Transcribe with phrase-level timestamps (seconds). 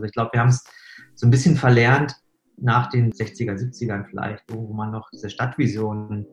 [0.00, 0.62] Also ich glaube, wir haben es
[1.16, 2.14] so ein bisschen verlernt
[2.56, 6.24] nach den 60er, 70ern vielleicht, wo man noch diese Stadtvision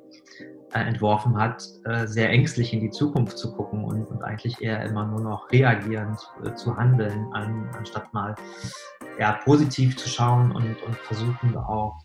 [0.72, 4.84] äh, entworfen hat, äh, sehr ängstlich in die Zukunft zu gucken und, und eigentlich eher
[4.86, 8.36] immer nur noch reagierend äh, zu handeln, an, anstatt mal
[9.18, 11.96] ja, positiv zu schauen und, und versuchen auch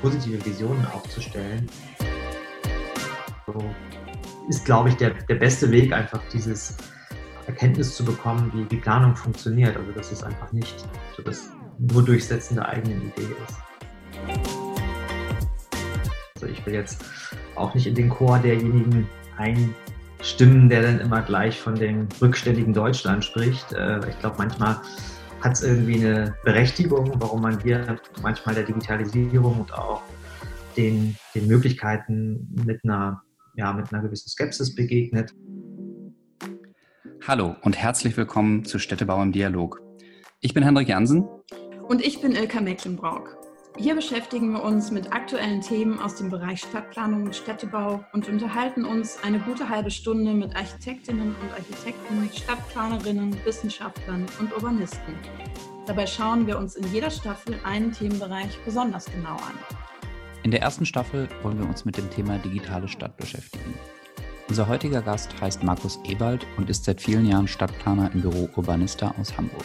[0.00, 1.68] positive Visionen aufzustellen.
[3.46, 3.62] So
[4.48, 6.78] ist, glaube ich, der, der beste Weg, einfach dieses
[7.48, 9.76] Erkenntnis zu bekommen, wie die Planung funktioniert.
[9.76, 10.86] Also dass es einfach nicht
[11.16, 13.58] so das nur Durchsetzen der eigenen Idee ist.
[16.34, 17.04] Also ich will jetzt
[17.56, 23.24] auch nicht in den Chor derjenigen einstimmen, der dann immer gleich von dem rückständigen Deutschland
[23.24, 23.72] spricht.
[23.72, 24.76] Äh, ich glaube, manchmal
[25.40, 30.02] hat es irgendwie eine Berechtigung, warum man hier manchmal der Digitalisierung und auch
[30.76, 33.22] den, den Möglichkeiten mit einer,
[33.56, 35.32] ja, mit einer gewissen Skepsis begegnet.
[37.26, 39.82] Hallo und herzlich willkommen zu Städtebau im Dialog.
[40.40, 41.28] Ich bin Hendrik Jansen.
[41.86, 43.36] Und ich bin Ilka Mecklenbrock.
[43.76, 48.84] Hier beschäftigen wir uns mit aktuellen Themen aus dem Bereich Stadtplanung und Städtebau und unterhalten
[48.84, 55.14] uns eine gute halbe Stunde mit Architektinnen und Architekten, Stadtplanerinnen, Wissenschaftlern und Urbanisten.
[55.86, 59.58] Dabei schauen wir uns in jeder Staffel einen Themenbereich besonders genau an.
[60.44, 63.74] In der ersten Staffel wollen wir uns mit dem Thema digitale Stadt beschäftigen.
[64.48, 69.14] Unser heutiger Gast heißt Markus Ewald und ist seit vielen Jahren Stadtplaner im Büro Urbanista
[69.20, 69.64] aus Hamburg.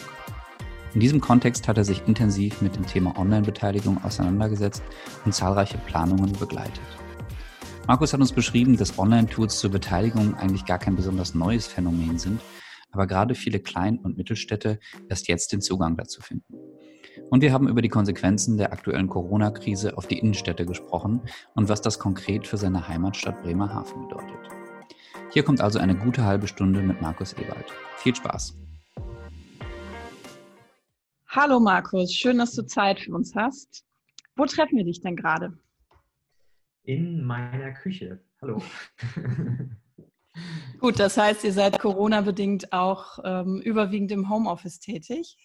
[0.92, 4.82] In diesem Kontext hat er sich intensiv mit dem Thema Online-Beteiligung auseinandergesetzt
[5.24, 6.82] und zahlreiche Planungen begleitet.
[7.86, 12.42] Markus hat uns beschrieben, dass Online-Tools zur Beteiligung eigentlich gar kein besonders neues Phänomen sind,
[12.92, 16.54] aber gerade viele Klein- und Mittelstädte erst jetzt den Zugang dazu finden.
[17.30, 21.22] Und wir haben über die Konsequenzen der aktuellen Corona-Krise auf die Innenstädte gesprochen
[21.54, 24.63] und was das konkret für seine Heimatstadt Bremerhaven bedeutet.
[25.34, 27.68] Hier kommt also eine gute halbe Stunde mit Markus Ewald.
[27.96, 28.56] Viel Spaß!
[31.26, 33.84] Hallo Markus, schön, dass du Zeit für uns hast.
[34.36, 35.58] Wo treffen wir dich denn gerade?
[36.84, 38.20] In meiner Küche.
[38.40, 38.62] Hallo.
[40.78, 45.36] Gut, das heißt, ihr seid Corona-bedingt auch ähm, überwiegend im Homeoffice tätig.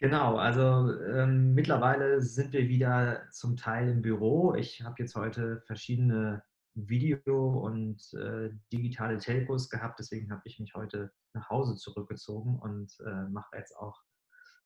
[0.00, 4.54] Genau, also ähm, mittlerweile sind wir wieder zum Teil im Büro.
[4.54, 6.42] Ich habe jetzt heute verschiedene
[6.86, 12.96] Video- und äh, digitale Telcos gehabt, deswegen habe ich mich heute nach Hause zurückgezogen und
[13.04, 14.00] äh, mache jetzt auch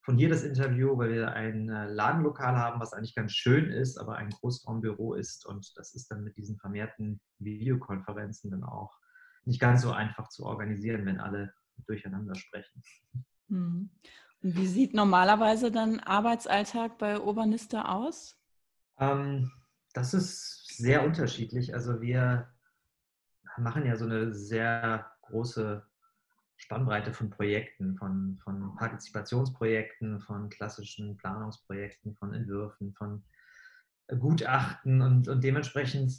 [0.04, 3.98] von hier das Interview, weil wir ein äh, Ladenlokal haben, was eigentlich ganz schön ist,
[3.98, 5.46] aber ein Großraumbüro ist.
[5.46, 8.98] Und das ist dann mit diesen vermehrten Videokonferenzen dann auch
[9.44, 11.52] nicht ganz so einfach zu organisieren, wenn alle
[11.86, 12.82] durcheinander sprechen.
[13.48, 13.90] Hm.
[14.42, 18.36] Und wie sieht normalerweise dann Arbeitsalltag bei Urbanista aus?
[18.98, 19.52] Ähm,
[19.92, 21.74] das ist sehr unterschiedlich.
[21.74, 22.48] Also wir
[23.56, 25.84] machen ja so eine sehr große
[26.56, 33.24] Spannbreite von Projekten, von, von Partizipationsprojekten, von klassischen Planungsprojekten, von Entwürfen, von
[34.18, 36.12] Gutachten und, und dementsprechend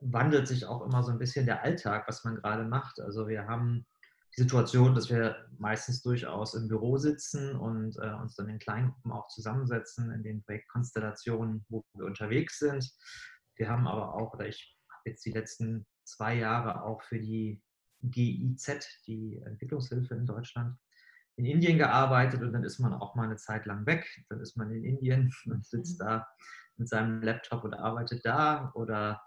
[0.00, 3.00] wandelt sich auch immer so ein bisschen der Alltag, was man gerade macht.
[3.00, 3.86] Also wir haben
[4.36, 9.12] die Situation, dass wir meistens durchaus im Büro sitzen und äh, uns dann in Kleingruppen
[9.12, 12.90] auch zusammensetzen, in den Projektkonstellationen, wo wir unterwegs sind.
[13.56, 17.62] Wir haben aber auch, oder ich habe jetzt die letzten zwei Jahre auch für die
[18.02, 20.76] GIZ, die Entwicklungshilfe in Deutschland,
[21.36, 24.06] in Indien gearbeitet und dann ist man auch mal eine Zeit lang weg.
[24.28, 26.04] Dann ist man in Indien und sitzt mhm.
[26.04, 26.26] da
[26.76, 28.70] mit seinem Laptop oder arbeitet da.
[28.74, 29.22] Oder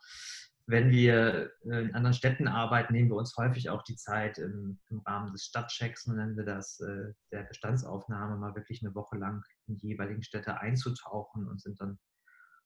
[0.67, 4.99] wenn wir in anderen Städten arbeiten, nehmen wir uns häufig auch die Zeit im, im
[4.99, 9.43] Rahmen des Stadtchecks, so nennen wir das, äh, der Bestandsaufnahme, mal wirklich eine Woche lang
[9.67, 11.97] in die jeweiligen Städte einzutauchen und sind dann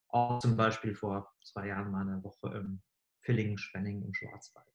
[0.09, 2.81] auch zum Beispiel vor zwei Jahren mal eine Woche im
[3.21, 4.67] Villingen, Spenning im Schwarzwald.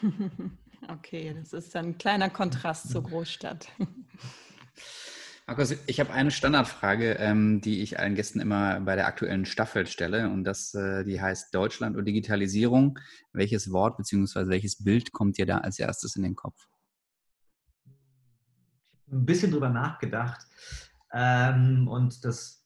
[0.88, 3.70] Okay, das ist dann ein kleiner Kontrast zur Großstadt.
[5.46, 9.86] Markus, ich habe eine Standardfrage, ähm, die ich allen Gästen immer bei der aktuellen Staffel
[9.86, 12.98] stelle und das, äh, die heißt Deutschland und Digitalisierung.
[13.32, 14.48] Welches Wort bzw.
[14.48, 16.68] welches Bild kommt dir da als erstes in den Kopf?
[19.10, 20.46] Ein bisschen drüber nachgedacht
[21.12, 22.64] ähm, und das,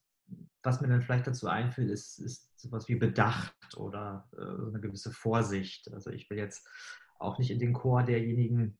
[0.62, 5.12] was mir dann vielleicht dazu einfällt, ist, ist sowas wie Bedacht oder äh, eine gewisse
[5.12, 5.90] Vorsicht.
[5.92, 6.68] Also ich will jetzt
[7.18, 8.78] auch nicht in den Chor derjenigen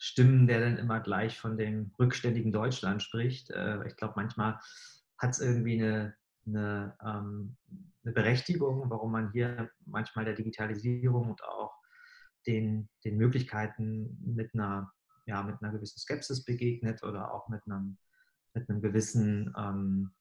[0.00, 3.50] einstimmen, der dann immer gleich von dem rückständigen Deutschland spricht.
[3.50, 4.58] Äh, ich glaube, manchmal
[5.18, 6.14] hat es irgendwie eine,
[6.46, 7.56] eine, ähm,
[8.02, 11.74] eine, Berechtigung, warum man hier manchmal der Digitalisierung und auch
[12.46, 14.90] den, den Möglichkeiten mit einer,
[15.26, 17.98] ja, mit einer gewissen Skepsis begegnet oder auch mit einem,
[18.54, 20.12] mit einem gewissen ähm,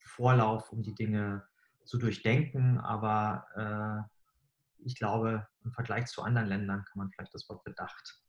[0.00, 1.44] Vorlauf, um die Dinge
[1.84, 2.78] zu durchdenken.
[2.80, 8.23] Aber äh, ich glaube, im Vergleich zu anderen Ländern kann man vielleicht das Wort Bedacht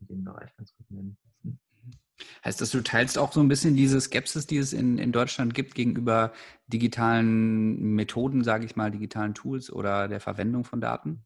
[0.00, 1.16] in dem Bereich ganz gut nennen.
[2.44, 5.54] Heißt das, du teilst auch so ein bisschen diese Skepsis, die es in, in Deutschland
[5.54, 6.32] gibt gegenüber
[6.66, 11.24] digitalen Methoden, sage ich mal, digitalen Tools oder der Verwendung von Daten?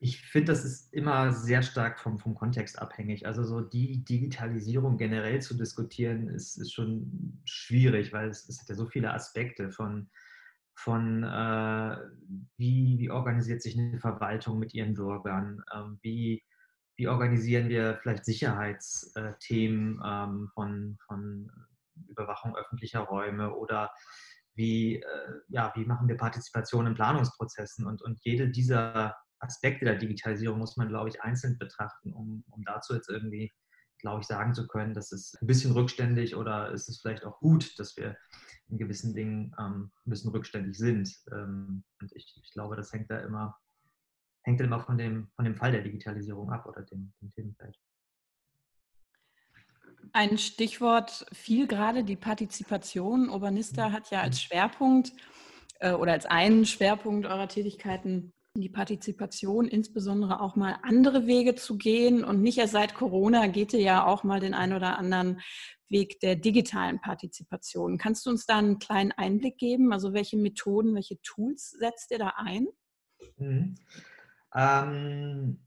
[0.00, 3.26] Ich finde, das ist immer sehr stark vom, vom Kontext abhängig.
[3.26, 8.68] Also so die Digitalisierung generell zu diskutieren, ist, ist schon schwierig, weil es, es hat
[8.68, 10.10] ja so viele Aspekte von,
[10.74, 11.96] von äh,
[12.56, 16.42] wie, wie organisiert sich eine Verwaltung mit ihren Bürgern, ähm, wie
[16.96, 21.50] wie organisieren wir vielleicht Sicherheitsthemen ähm, von, von
[22.08, 23.92] Überwachung öffentlicher Räume oder
[24.54, 29.96] wie, äh, ja, wie machen wir Partizipation in Planungsprozessen und, und jede dieser Aspekte der
[29.96, 33.52] Digitalisierung muss man, glaube ich, einzeln betrachten, um, um dazu jetzt irgendwie,
[33.98, 37.38] glaube ich, sagen zu können, dass es ein bisschen rückständig oder ist es vielleicht auch
[37.40, 38.16] gut, dass wir
[38.68, 41.14] in gewissen Dingen ähm, ein bisschen rückständig sind.
[41.32, 43.56] Ähm, und ich, ich glaube, das hängt da immer
[44.44, 47.78] hängt immer von dem, von dem Fall der Digitalisierung ab oder dem, dem Themenfeld.
[50.12, 53.28] Ein Stichwort fiel gerade, die Partizipation.
[53.28, 55.12] Urbanista hat ja als Schwerpunkt
[55.80, 61.76] äh, oder als einen Schwerpunkt eurer Tätigkeiten die Partizipation, insbesondere auch mal andere Wege zu
[61.76, 62.22] gehen.
[62.22, 65.40] Und nicht erst seit Corona geht ihr ja auch mal den einen oder anderen
[65.88, 67.98] Weg der digitalen Partizipation.
[67.98, 69.92] Kannst du uns da einen kleinen Einblick geben?
[69.92, 72.68] Also welche Methoden, welche Tools setzt ihr da ein?
[73.38, 73.74] Mhm.
[74.54, 75.58] Ähm,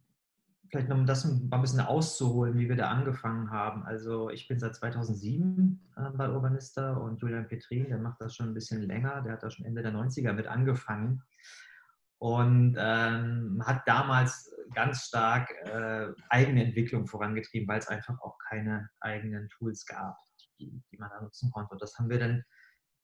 [0.69, 3.83] vielleicht noch um das mal ein bisschen auszuholen, wie wir da angefangen haben.
[3.83, 8.47] Also ich bin seit 2007 äh, bei Urbanista und Julian Petrin, der macht das schon
[8.47, 11.23] ein bisschen länger, der hat da schon Ende der 90er mit angefangen
[12.19, 18.89] und ähm, hat damals ganz stark äh, eigene Entwicklung vorangetrieben, weil es einfach auch keine
[18.99, 20.17] eigenen Tools gab,
[20.59, 21.73] die, die man da nutzen konnte.
[21.73, 22.43] Und das haben wir dann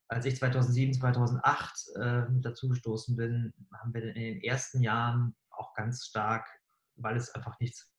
[0.10, 6.06] als ich 2007, 2008 äh, dazugestoßen bin, haben wir in den ersten Jahren auch ganz
[6.06, 6.48] stark,
[6.96, 7.92] weil es einfach nichts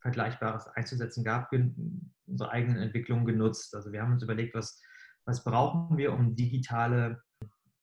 [0.00, 3.74] Vergleichbares einzusetzen gab, unsere eigenen Entwicklungen genutzt.
[3.74, 4.80] Also wir haben uns überlegt, was,
[5.26, 7.22] was brauchen wir, um digitale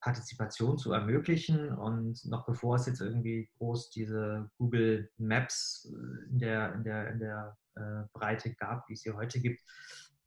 [0.02, 1.72] Partizipation zu ermöglichen.
[1.72, 7.12] Und noch bevor es jetzt irgendwie groß diese Google Maps äh, in der, in der,
[7.12, 9.62] in der äh, Breite gab, wie es sie heute gibt,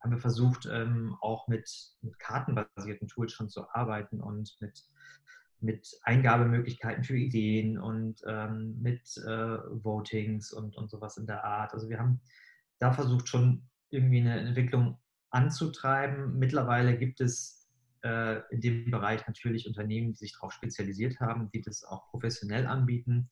[0.01, 1.69] haben wir versucht, ähm, auch mit,
[2.01, 4.83] mit kartenbasierten Tools schon zu arbeiten und mit
[5.63, 11.75] mit Eingabemöglichkeiten für Ideen und ähm, mit äh, Votings und, und sowas in der Art.
[11.75, 12.21] Also wir haben
[12.81, 14.99] da versucht schon irgendwie eine Entwicklung
[15.31, 16.39] anzutreiben.
[16.39, 17.69] Mittlerweile gibt es
[18.03, 22.67] äh, in dem Bereich natürlich Unternehmen, die sich darauf spezialisiert haben, die das auch professionell
[22.67, 23.31] anbieten.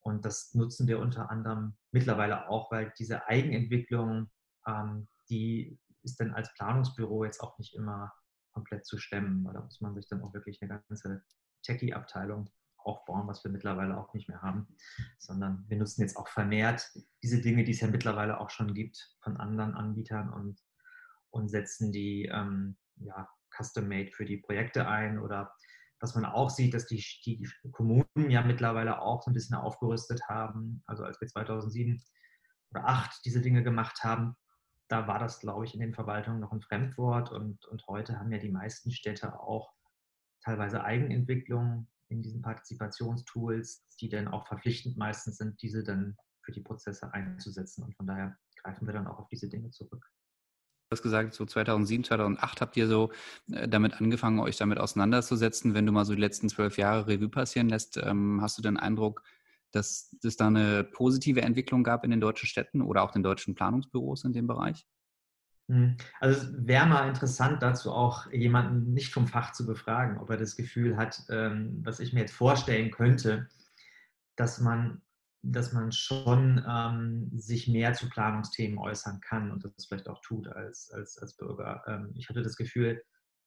[0.00, 4.30] Und das nutzen wir unter anderem mittlerweile auch, weil diese Eigenentwicklung,
[4.66, 8.12] ähm, die ist dann als Planungsbüro jetzt auch nicht immer
[8.52, 11.22] komplett zu stemmen, da muss man sich dann auch wirklich eine ganze
[11.64, 14.68] Techie-Abteilung aufbauen, was wir mittlerweile auch nicht mehr haben,
[15.18, 16.90] sondern wir nutzen jetzt auch vermehrt
[17.22, 20.60] diese Dinge, die es ja mittlerweile auch schon gibt von anderen Anbietern und,
[21.30, 25.52] und setzen die ähm, ja, custom-made für die Projekte ein oder
[26.00, 30.28] was man auch sieht, dass die, die Kommunen ja mittlerweile auch so ein bisschen aufgerüstet
[30.28, 30.82] haben.
[30.86, 32.02] Also als wir 2007
[32.70, 34.36] oder 2008 diese Dinge gemacht haben,
[34.88, 38.30] da war das, glaube ich, in den Verwaltungen noch ein Fremdwort und, und heute haben
[38.30, 39.72] ja die meisten Städte auch
[40.44, 46.60] teilweise Eigenentwicklung in diesen Partizipationstools, die dann auch verpflichtend meistens sind, diese dann für die
[46.60, 47.82] Prozesse einzusetzen.
[47.82, 50.06] Und von daher greifen wir dann auch auf diese Dinge zurück.
[50.90, 53.10] Du hast gesagt, so 2007, 2008 habt ihr so
[53.50, 55.74] äh, damit angefangen, euch damit auseinanderzusetzen.
[55.74, 58.76] Wenn du mal so die letzten zwölf Jahre Revue passieren lässt, ähm, hast du den
[58.76, 59.22] Eindruck,
[59.72, 63.54] dass es da eine positive Entwicklung gab in den deutschen Städten oder auch den deutschen
[63.54, 64.86] Planungsbüros in dem Bereich?
[65.68, 65.96] Hm.
[66.20, 70.36] Also es wäre mal interessant, dazu auch jemanden nicht vom Fach zu befragen, ob er
[70.36, 73.48] das Gefühl hat, ähm, was ich mir jetzt vorstellen könnte,
[74.36, 75.00] dass man,
[75.42, 80.48] dass man schon ähm, sich mehr zu Planungsthemen äußern kann und das vielleicht auch tut
[80.48, 81.82] als, als, als Bürger.
[81.86, 83.02] Ähm, ich hatte das Gefühl,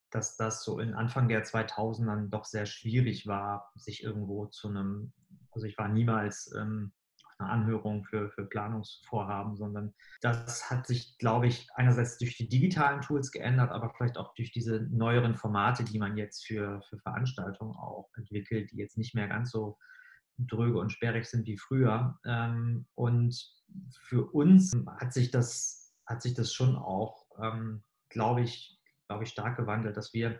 [0.09, 5.13] dass das so in Anfang der 2000ern doch sehr schwierig war, sich irgendwo zu einem,
[5.51, 6.93] also ich war niemals ähm,
[7.39, 13.01] eine Anhörung für, für Planungsvorhaben, sondern das hat sich, glaube ich, einerseits durch die digitalen
[13.01, 17.75] Tools geändert, aber vielleicht auch durch diese neueren Formate, die man jetzt für, für Veranstaltungen
[17.75, 19.77] auch entwickelt, die jetzt nicht mehr ganz so
[20.37, 22.17] dröge und sperrig sind wie früher.
[22.25, 23.35] Ähm, und
[23.91, 29.29] für uns hat sich das, hat sich das schon auch, ähm, glaube ich, glaube ich,
[29.29, 30.39] stark gewandelt, dass wir,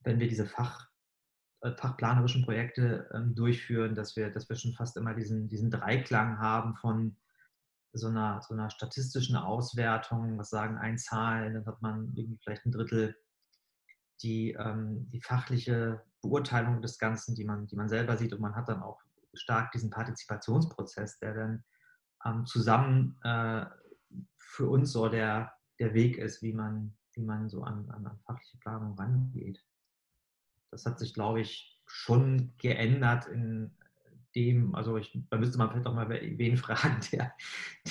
[0.00, 0.89] wenn wir diese Fach,
[1.76, 6.74] fachplanerischen Projekte ähm, durchführen, dass wir, dass wir schon fast immer diesen, diesen Dreiklang haben
[6.76, 7.16] von
[7.92, 12.64] so einer, so einer statistischen Auswertung, was sagen ein Zahlen, dann hat man irgendwie vielleicht
[12.64, 13.16] ein Drittel
[14.22, 18.54] die, ähm, die fachliche Beurteilung des Ganzen, die man, die man selber sieht und man
[18.54, 19.00] hat dann auch
[19.34, 21.64] stark diesen Partizipationsprozess, der dann
[22.24, 23.66] ähm, zusammen äh,
[24.38, 28.58] für uns so der, der Weg ist, wie man, wie man so an, an fachliche
[28.58, 29.62] Planung rangeht.
[30.70, 33.72] Das hat sich, glaube ich, schon geändert in
[34.34, 37.32] dem, also ich, da müsste man vielleicht auch mal wen fragen, der,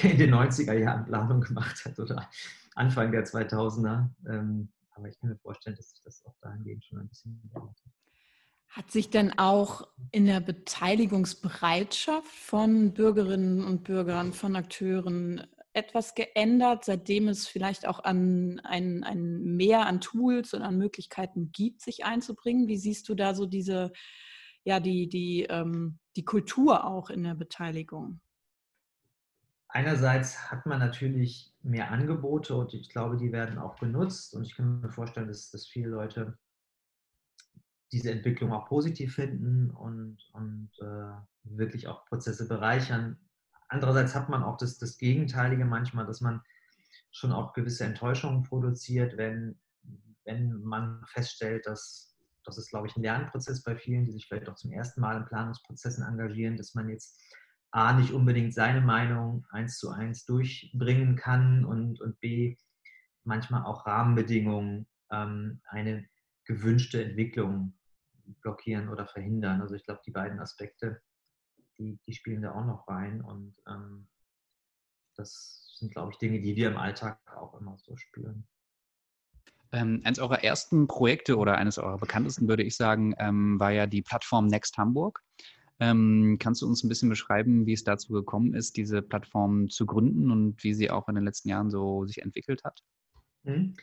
[0.02, 2.30] der in den 90er Jahren Planung gemacht hat oder
[2.76, 4.10] Anfang der 2000er.
[4.28, 7.76] Ähm, aber ich kann mir vorstellen, dass sich das auch dahingehend schon ein bisschen geändert
[7.86, 7.94] hat.
[8.70, 16.86] Hat sich denn auch in der Beteiligungsbereitschaft von Bürgerinnen und Bürgern, von Akteuren etwas geändert,
[16.86, 22.06] seitdem es vielleicht auch an ein, ein Mehr an Tools und an Möglichkeiten gibt, sich
[22.06, 22.68] einzubringen?
[22.68, 23.92] Wie siehst du da so diese,
[24.64, 28.20] ja, die, die, ähm, die Kultur auch in der Beteiligung?
[29.68, 34.56] Einerseits hat man natürlich mehr Angebote und ich glaube, die werden auch genutzt und ich
[34.56, 36.38] kann mir vorstellen, dass, dass viele Leute
[37.92, 43.20] diese Entwicklung auch positiv finden und, und äh, wirklich auch Prozesse bereichern.
[43.70, 46.42] Andererseits hat man auch das, das Gegenteilige manchmal, dass man
[47.12, 49.60] schon auch gewisse Enttäuschungen produziert, wenn,
[50.26, 52.10] wenn man feststellt, dass
[52.46, 55.18] das ist, glaube ich, ein Lernprozess bei vielen, die sich vielleicht auch zum ersten Mal
[55.18, 57.22] in Planungsprozessen engagieren, dass man jetzt
[57.72, 62.58] A, nicht unbedingt seine Meinung eins zu eins durchbringen kann und, und B,
[63.24, 66.08] manchmal auch Rahmenbedingungen ähm, eine
[66.46, 67.78] gewünschte Entwicklung
[68.42, 69.62] blockieren oder verhindern.
[69.62, 71.02] Also ich glaube, die beiden Aspekte,
[71.80, 74.08] die, die spielen da auch noch rein und ähm,
[75.16, 78.48] das sind, glaube ich, Dinge, die wir im Alltag auch immer so spüren.
[79.72, 83.86] Ähm, eines eurer ersten Projekte oder eines eurer bekanntesten, würde ich sagen, ähm, war ja
[83.86, 85.22] die Plattform Next Hamburg.
[85.80, 89.86] Ähm, kannst du uns ein bisschen beschreiben, wie es dazu gekommen ist, diese Plattform zu
[89.86, 92.82] gründen und wie sie auch in den letzten Jahren so sich entwickelt hat?
[93.44, 93.76] Mhm.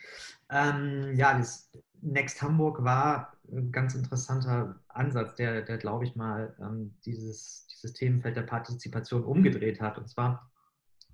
[0.51, 1.71] Ähm, ja, das
[2.03, 7.93] Next Hamburg war ein ganz interessanter Ansatz, der, der glaube ich mal, ähm, dieses, dieses
[7.93, 9.99] Themenfeld der Partizipation umgedreht hat.
[9.99, 10.51] Und zwar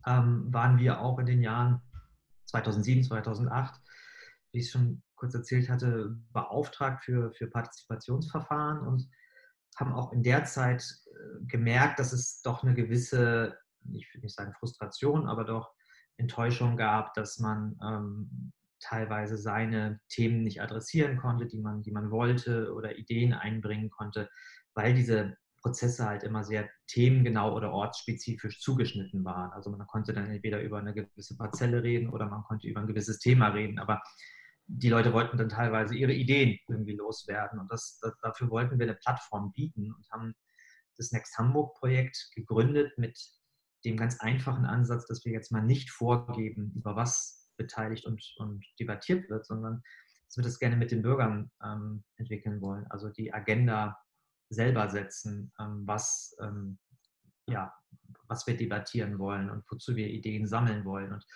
[0.07, 1.83] ähm, waren wir auch in den Jahren
[2.47, 3.81] 2007, 2008,
[4.53, 9.09] wie ich schon kurz erzählt hatte, beauftragt für, für Partizipationsverfahren und
[9.77, 13.57] haben auch in der Zeit äh, gemerkt, dass es doch eine gewisse,
[13.93, 15.73] ich würde nicht sagen Frustration, aber doch
[16.17, 22.11] Enttäuschung gab, dass man ähm, teilweise seine Themen nicht adressieren konnte, die man, die man
[22.11, 24.29] wollte oder Ideen einbringen konnte,
[24.75, 29.53] weil diese Prozesse halt immer sehr themengenau oder ortsspezifisch zugeschnitten waren.
[29.53, 32.89] Also man konnte dann entweder über eine gewisse Parzelle reden oder man konnte über ein
[32.89, 34.03] gewisses Thema reden, aber
[34.67, 38.87] die Leute wollten dann teilweise ihre Ideen irgendwie loswerden und das, das, dafür wollten wir
[38.87, 40.35] eine Plattform bieten und haben
[40.97, 43.19] das Next Hamburg Projekt gegründet mit
[43.85, 48.65] dem ganz einfachen Ansatz, dass wir jetzt mal nicht vorgeben, über was beteiligt und, und
[48.79, 49.83] debattiert wird, sondern
[50.27, 52.87] dass wir das gerne mit den Bürgern ähm, entwickeln wollen.
[52.89, 53.99] Also die Agenda
[54.49, 56.79] selber setzen, ähm, was, ähm,
[57.49, 57.73] ja,
[58.29, 61.13] was wir debattieren wollen und wozu wir Ideen sammeln wollen.
[61.13, 61.27] Und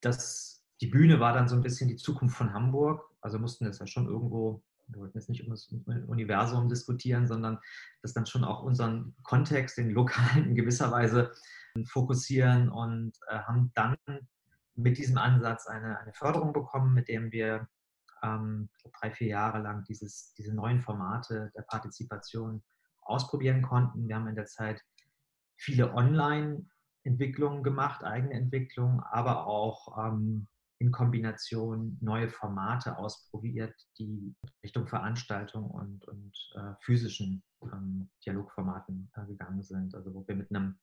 [0.00, 3.02] das, die Bühne war dann so ein bisschen die Zukunft von Hamburg.
[3.20, 5.68] Also mussten das ja schon irgendwo wir wollten jetzt nicht um das
[6.06, 7.58] Universum diskutieren, sondern
[8.02, 11.32] das dann schon auch unseren Kontext, den lokalen in gewisser Weise
[11.84, 13.96] fokussieren und äh, haben dann
[14.76, 17.68] mit diesem Ansatz eine, eine Förderung bekommen, mit dem wir
[18.22, 18.68] ähm,
[19.00, 22.62] drei, vier Jahre lang dieses, diese neuen Formate der Partizipation
[23.02, 24.08] ausprobieren konnten.
[24.08, 24.82] Wir haben in der Zeit
[25.56, 34.86] viele Online-Entwicklungen gemacht, eigene Entwicklungen, aber auch ähm, in Kombination neue Formate ausprobiert, die Richtung
[34.86, 39.94] Veranstaltung und, und äh, physischen ähm, Dialogformaten äh, gegangen sind.
[39.94, 40.78] Also wo wir mit einem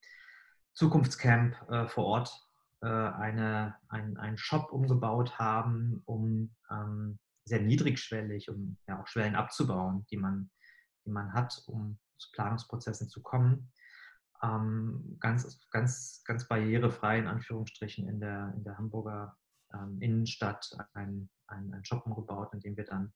[0.74, 2.48] Zukunftscamp äh, vor Ort
[2.90, 10.06] eine, ein, einen Shop umgebaut haben, um ähm, sehr niedrigschwellig, um ja auch Schwellen abzubauen,
[10.10, 10.50] die man,
[11.06, 13.72] die man hat, um zu Planungsprozessen zu kommen.
[14.42, 19.38] Ähm, ganz, ganz, ganz barrierefrei in Anführungsstrichen in der, in der Hamburger
[19.74, 23.14] ähm, Innenstadt einen, einen, Shop umgebaut, in dem wir dann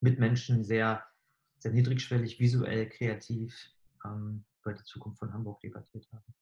[0.00, 1.04] mit Menschen sehr,
[1.58, 3.72] sehr niedrigschwellig, visuell, kreativ
[4.04, 6.34] ähm, über die Zukunft von Hamburg debattiert haben.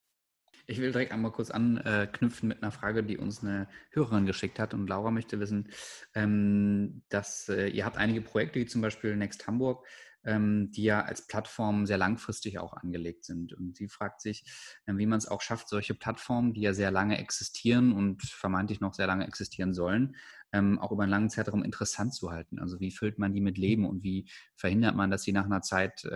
[0.69, 4.75] Ich will direkt einmal kurz anknüpfen mit einer Frage, die uns eine Hörerin geschickt hat.
[4.75, 5.69] Und Laura möchte wissen,
[6.15, 9.87] ähm, dass äh, ihr habt einige Projekte, wie zum Beispiel Next Hamburg,
[10.25, 13.53] ähm, die ja als Plattform sehr langfristig auch angelegt sind.
[13.53, 14.45] Und sie fragt sich,
[14.89, 18.81] ähm, wie man es auch schafft, solche Plattformen, die ja sehr lange existieren und vermeintlich
[18.81, 20.17] noch sehr lange existieren sollen,
[20.53, 22.59] auch über einen langen Zeitraum interessant zu halten.
[22.59, 25.61] Also wie füllt man die mit Leben und wie verhindert man, dass sie nach einer
[25.61, 26.09] Zeit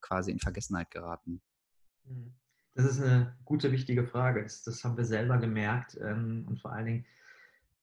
[0.00, 1.40] quasi in Vergessenheit geraten?
[2.04, 2.39] Mhm.
[2.74, 4.42] Das ist eine gute, wichtige Frage.
[4.42, 7.06] Das, das haben wir selber gemerkt und vor allen Dingen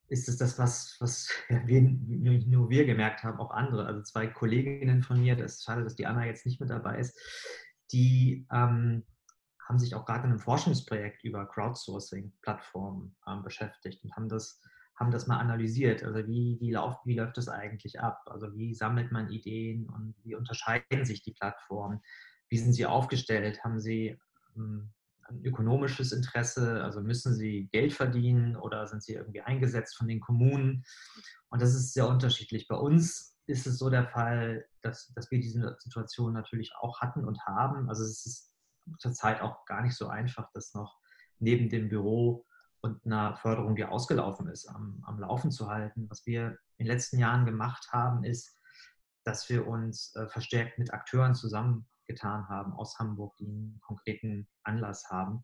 [0.09, 1.29] ist es das, was, was
[1.65, 3.85] wir, nur wir gemerkt haben, auch andere.
[3.85, 6.99] Also zwei Kolleginnen von mir, das ist schade, dass die Anna jetzt nicht mit dabei
[6.99, 7.19] ist,
[7.91, 9.03] die ähm,
[9.67, 14.61] haben sich auch gerade in einem Forschungsprojekt über Crowdsourcing-Plattformen ähm, beschäftigt und haben das,
[14.95, 16.03] haben das mal analysiert.
[16.03, 18.21] Also wie, wie, lauf, wie läuft das eigentlich ab?
[18.27, 22.01] Also wie sammelt man Ideen und wie unterscheiden sich die Plattformen?
[22.49, 23.61] Wie sind sie aufgestellt?
[23.63, 24.19] Haben sie ähm,
[24.57, 24.93] ein
[25.43, 26.83] ökonomisches Interesse?
[26.83, 30.83] Also müssen sie Geld verdienen oder sind sie irgendwie eingesetzt von den Kommunen?
[31.49, 32.67] Und das ist sehr unterschiedlich.
[32.67, 37.25] Bei uns ist es so der Fall, dass, dass wir diese Situation natürlich auch hatten
[37.25, 37.89] und haben.
[37.89, 38.53] Also es ist
[38.99, 40.99] zurzeit auch gar nicht so einfach, das noch
[41.39, 42.45] neben dem Büro
[42.81, 46.09] und einer Förderung, die ausgelaufen ist, am, am Laufen zu halten.
[46.09, 48.55] Was wir in den letzten Jahren gemacht haben, ist,
[49.23, 51.35] dass wir uns äh, verstärkt mit Akteuren
[52.07, 55.43] zusammengetan haben aus Hamburg, die einen konkreten Anlass haben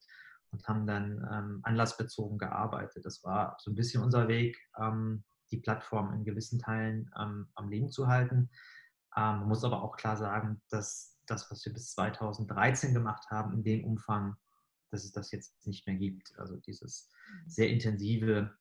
[0.52, 3.06] und haben dann ähm, anlassbezogen gearbeitet.
[3.06, 7.70] Das war so ein bisschen unser Weg, ähm, die Plattform in gewissen Teilen ähm, am
[7.70, 8.50] Leben zu halten.
[9.16, 13.54] Ähm, man muss aber auch klar sagen, dass das, was wir bis 2013 gemacht haben,
[13.54, 14.36] in dem Umfang,
[14.92, 16.38] dass es das jetzt nicht mehr gibt.
[16.38, 17.50] Also dieses mhm.
[17.50, 18.52] sehr intensive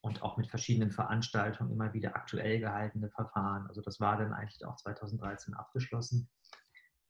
[0.00, 3.66] und auch mit verschiedenen Veranstaltungen immer wieder aktuell gehaltene Verfahren.
[3.68, 6.28] Also das war dann eigentlich auch 2013 abgeschlossen.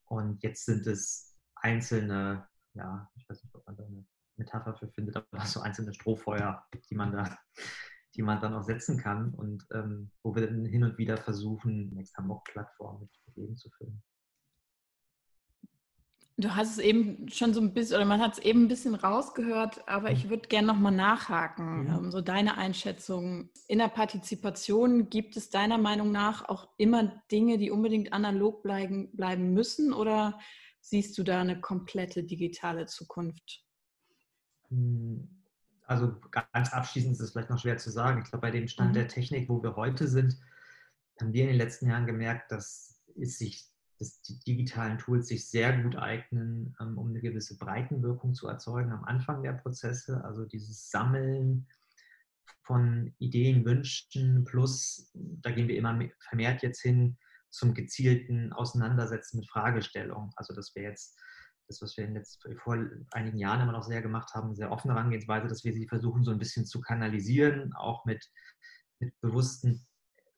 [0.08, 4.88] Und jetzt sind es einzelne, ja, ich weiß nicht, ob man da eine Metapher für
[4.88, 7.36] findet, aber so einzelne Strohfeuer, die man da,
[8.14, 11.94] die man dann auch setzen kann und ähm, wo wir dann hin und wieder versuchen,
[11.94, 14.02] Next Hamburg Plattform mit Leben zu füllen.
[16.40, 18.94] Du hast es eben schon so ein bisschen, oder man hat es eben ein bisschen
[18.94, 20.30] rausgehört, aber ich mhm.
[20.30, 21.82] würde gerne nochmal nachhaken.
[21.82, 21.86] Mhm.
[21.90, 23.50] Ähm, so deine Einschätzung.
[23.66, 29.10] In der Partizipation gibt es deiner Meinung nach auch immer Dinge, die unbedingt analog bleiben,
[29.16, 30.38] bleiben müssen oder
[30.80, 33.64] siehst du da eine komplette digitale Zukunft?
[34.68, 35.28] Hm,
[35.86, 36.14] also
[36.52, 38.22] ganz abschließend ist es vielleicht noch schwer zu sagen.
[38.22, 38.94] Ich glaube, bei dem Stand mhm.
[38.94, 40.38] der Technik, wo wir heute sind,
[41.20, 43.66] haben wir in den letzten Jahren gemerkt, dass es sich
[43.98, 48.92] dass die digitalen Tools sich sehr gut eignen, ähm, um eine gewisse Breitenwirkung zu erzeugen
[48.92, 50.22] am Anfang der Prozesse.
[50.24, 51.66] Also dieses Sammeln
[52.62, 57.16] von Ideen, Wünschen plus, da gehen wir immer vermehrt jetzt hin
[57.50, 60.30] zum gezielten Auseinandersetzen mit Fragestellungen.
[60.36, 61.18] Also dass wir jetzt
[61.66, 62.22] das, was wir in
[62.62, 62.78] vor
[63.12, 66.30] einigen Jahren immer noch sehr gemacht haben, sehr offene Herangehensweise, dass wir sie versuchen so
[66.30, 68.26] ein bisschen zu kanalisieren, auch mit,
[69.00, 69.86] mit bewussten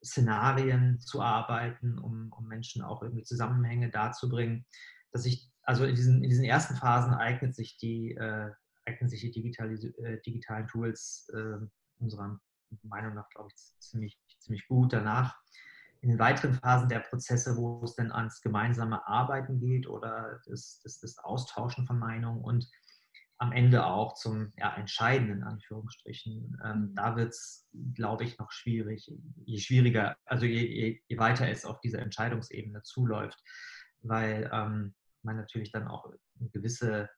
[0.05, 4.67] Szenarien zu arbeiten, um, um Menschen auch irgendwie Zusammenhänge darzubringen.
[5.13, 8.51] Dass ich, also in diesen, in diesen ersten Phasen eignet sich die, äh,
[8.87, 11.59] eignen sich die äh, digitalen Tools äh,
[11.99, 12.41] unserer
[12.83, 14.93] Meinung nach, glaube ich, ziemlich, ziemlich gut.
[14.93, 15.37] Danach
[16.03, 20.81] in den weiteren Phasen der Prozesse, wo es dann ans gemeinsame Arbeiten geht oder das,
[20.83, 22.67] das, das Austauschen von Meinungen und
[23.40, 26.61] am Ende auch zum ja, entscheidenden Anführungsstrichen.
[26.62, 29.11] Ähm, da wird es, glaube ich, noch schwierig,
[29.46, 33.42] je schwieriger, also je, je, je, weiter es auf dieser Entscheidungsebene zuläuft,
[34.03, 36.05] weil ähm, man natürlich dann auch
[36.38, 37.09] eine gewisse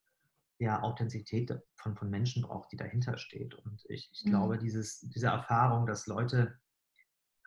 [0.59, 3.57] ja, Authentizität von, von Menschen braucht, die dahinter steht.
[3.57, 4.31] Und ich, ich mhm.
[4.31, 6.57] glaube, dieses, diese Erfahrung, dass Leute,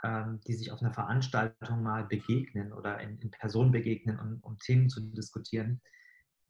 [0.03, 4.57] ähm, die sich auf einer Veranstaltung mal begegnen oder in, in Person begegnen, um, um
[4.57, 5.81] Themen zu diskutieren,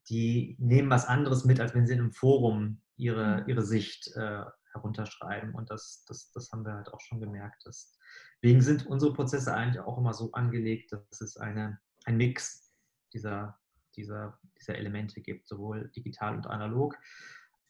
[0.09, 3.49] die nehmen was anderes mit, als wenn sie in einem Forum ihre, mhm.
[3.49, 5.53] ihre Sicht äh, herunterschreiben.
[5.55, 7.65] Und das, das, das haben wir halt auch schon gemerkt.
[7.65, 12.73] deswegen sind unsere Prozesse eigentlich auch immer so angelegt, dass es eine, ein Mix
[13.13, 13.57] dieser,
[13.95, 16.97] dieser, dieser Elemente gibt, sowohl digital und analog.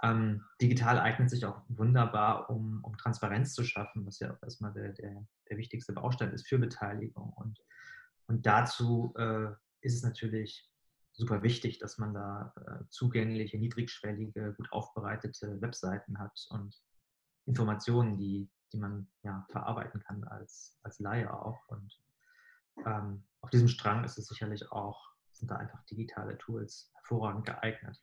[0.04, 4.74] Ähm, digital eignet sich auch wunderbar, um, um Transparenz zu schaffen, was ja auch erstmal
[4.74, 7.32] der, der, der wichtigste Baustein ist für Beteiligung.
[7.34, 7.60] Und,
[8.28, 9.48] und dazu äh,
[9.82, 10.69] ist es natürlich
[11.15, 16.75] super wichtig, dass man da äh, zugängliche, niedrigschwellige, gut aufbereitete Webseiten hat und
[17.45, 21.67] Informationen, die, die man ja, verarbeiten kann als, als Laie auch.
[21.67, 21.99] Und
[22.86, 28.01] ähm, auf diesem Strang ist es sicherlich auch, sind da einfach digitale Tools hervorragend geeignet.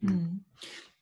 [0.00, 0.44] Mhm.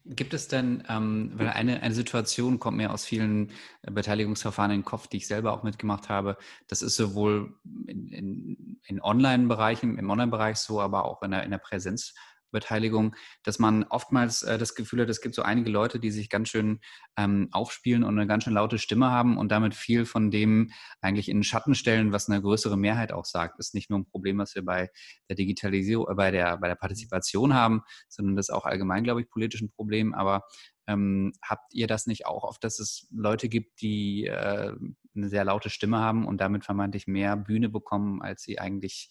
[0.09, 3.51] Gibt es denn, ähm, weil eine, eine Situation kommt mir aus vielen
[3.83, 6.37] äh, Beteiligungsverfahren in den Kopf, die ich selber auch mitgemacht habe.
[6.69, 7.55] Das ist sowohl
[7.87, 12.15] in, in, in Online-Bereichen, im Online-Bereich so, aber auch in der, in der Präsenz
[12.57, 16.31] Beteiligung, dass man oftmals äh, das Gefühl hat, es gibt so einige Leute, die sich
[16.31, 16.81] ganz schön
[17.17, 21.29] ähm, aufspielen und eine ganz schön laute Stimme haben und damit viel von dem eigentlich
[21.29, 23.59] in den Schatten stellen, was eine größere Mehrheit auch sagt.
[23.59, 24.91] Ist nicht nur ein Problem, was wir bei
[25.29, 29.21] der Digitalisierung, äh, bei der, bei der Partizipation haben, sondern das ist auch allgemein, glaube
[29.21, 30.15] ich, politisch ein Problem.
[30.15, 30.43] Aber
[30.87, 34.73] ähm, habt ihr das nicht auch oft, dass es Leute gibt, die äh,
[35.15, 39.11] eine sehr laute Stimme haben und damit vermeintlich mehr Bühne bekommen, als sie eigentlich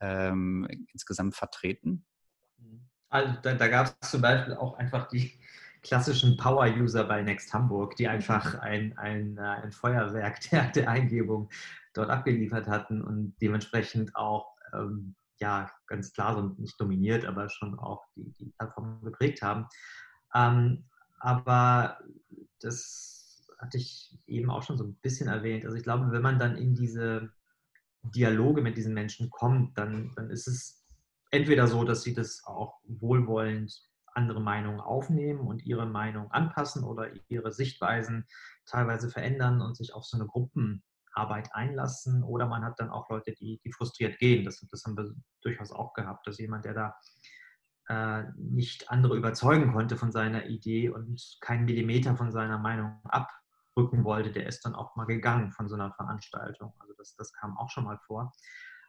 [0.00, 2.04] ähm, insgesamt vertreten?
[3.08, 5.38] Also da, da gab es zum Beispiel auch einfach die
[5.82, 11.48] klassischen Power-User bei Next Hamburg, die einfach ein, ein, äh, ein Feuerwerk der, der Eingebung
[11.94, 17.78] dort abgeliefert hatten und dementsprechend auch ähm, ja ganz klar so nicht dominiert, aber schon
[17.78, 19.66] auch die, die Plattform geprägt haben.
[20.34, 20.84] Ähm,
[21.20, 21.98] aber
[22.60, 25.64] das hatte ich eben auch schon so ein bisschen erwähnt.
[25.64, 27.30] Also ich glaube, wenn man dann in diese
[28.02, 30.85] Dialoge mit diesen Menschen kommt, dann, dann ist es
[31.36, 33.72] entweder so, dass sie das auch wohlwollend
[34.16, 38.26] andere Meinungen aufnehmen und ihre Meinung anpassen oder ihre Sichtweisen
[38.64, 42.24] teilweise verändern und sich auf so eine Gruppenarbeit einlassen.
[42.24, 44.44] Oder man hat dann auch Leute, die, die frustriert gehen.
[44.44, 46.94] Das, das haben wir durchaus auch gehabt, dass jemand, der da
[47.88, 54.02] äh, nicht andere überzeugen konnte von seiner Idee und keinen Millimeter von seiner Meinung abrücken
[54.04, 56.72] wollte, der ist dann auch mal gegangen von so einer Veranstaltung.
[56.78, 58.32] Also das, das kam auch schon mal vor.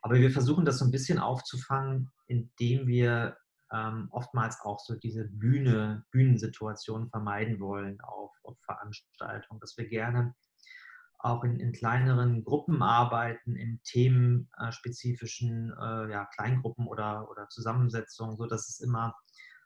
[0.01, 3.37] Aber wir versuchen das so ein bisschen aufzufangen, indem wir
[3.71, 10.33] ähm, oftmals auch so diese Bühne, Bühnensituation vermeiden wollen auf, auf Veranstaltungen, dass wir gerne
[11.19, 18.69] auch in, in kleineren Gruppen arbeiten, in themenspezifischen äh, ja, Kleingruppen oder, oder Zusammensetzungen, sodass
[18.69, 19.15] es immer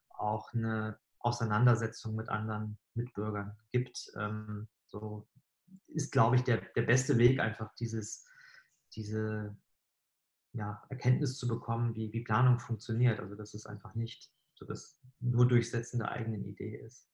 [0.10, 4.12] auch eine Auseinandersetzung mit anderen Mitbürgern gibt.
[4.18, 5.28] Ähm, so
[5.88, 8.26] ist, glaube ich, der, der beste Weg, einfach dieses,
[8.96, 9.56] diese
[10.54, 13.20] ja, Erkenntnis zu bekommen, wie, wie Planung funktioniert.
[13.20, 17.08] Also dass es einfach nicht so das nur Durchsetzen der eigenen Idee ist.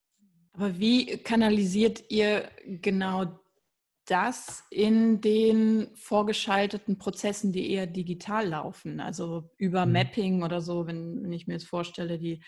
[0.53, 3.39] Aber wie kanalisiert ihr genau
[4.05, 8.99] das in den vorgeschalteten Prozessen, die eher digital laufen?
[8.99, 9.91] Also über mhm.
[9.93, 12.43] Mapping oder so, wenn, wenn ich mir jetzt vorstelle, die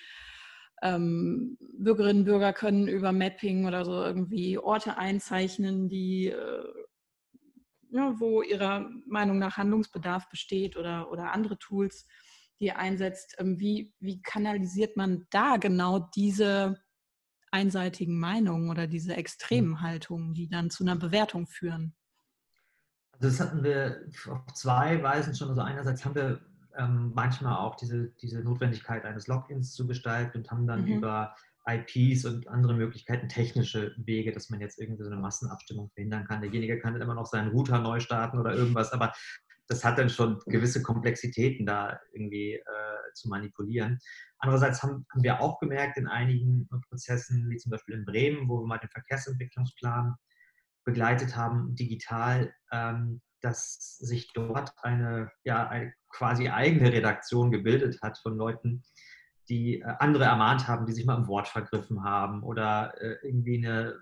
[0.82, 6.64] ähm, Bürgerinnen und Bürger können über Mapping oder so irgendwie Orte einzeichnen, die äh,
[7.92, 12.08] ja, wo ihrer Meinung nach Handlungsbedarf besteht oder, oder andere Tools,
[12.60, 13.36] die ihr einsetzt.
[13.40, 16.82] Ähm, wie, wie kanalisiert man da genau diese
[17.52, 19.82] einseitigen Meinungen oder diese extremen hm.
[19.82, 21.96] Haltungen, die dann zu einer Bewertung führen?
[23.14, 25.50] Also das hatten wir auf zwei Weisen schon.
[25.50, 26.42] Also einerseits haben wir
[26.78, 30.98] ähm, manchmal auch diese, diese Notwendigkeit eines Logins zu gestalten und haben dann mhm.
[30.98, 31.36] über
[31.76, 36.42] IPs und andere Möglichkeiten, technische Wege, dass man jetzt irgendwie so eine Massenabstimmung verhindern kann.
[36.42, 39.14] Derjenige kann dann immer noch seinen Router neu starten oder irgendwas, aber
[39.68, 44.00] das hat dann schon gewisse Komplexitäten da irgendwie äh, zu manipulieren.
[44.40, 48.62] Andererseits haben, haben, wir auch gemerkt in einigen Prozessen, wie zum Beispiel in Bremen, wo
[48.62, 50.16] wir mal den Verkehrsentwicklungsplan
[50.86, 58.18] begleitet haben, digital, ähm, dass sich dort eine, ja, eine quasi eigene Redaktion gebildet hat
[58.18, 58.84] von Leuten,
[59.50, 63.58] die äh, andere ermahnt haben, die sich mal im Wort vergriffen haben oder äh, irgendwie
[63.58, 64.00] eine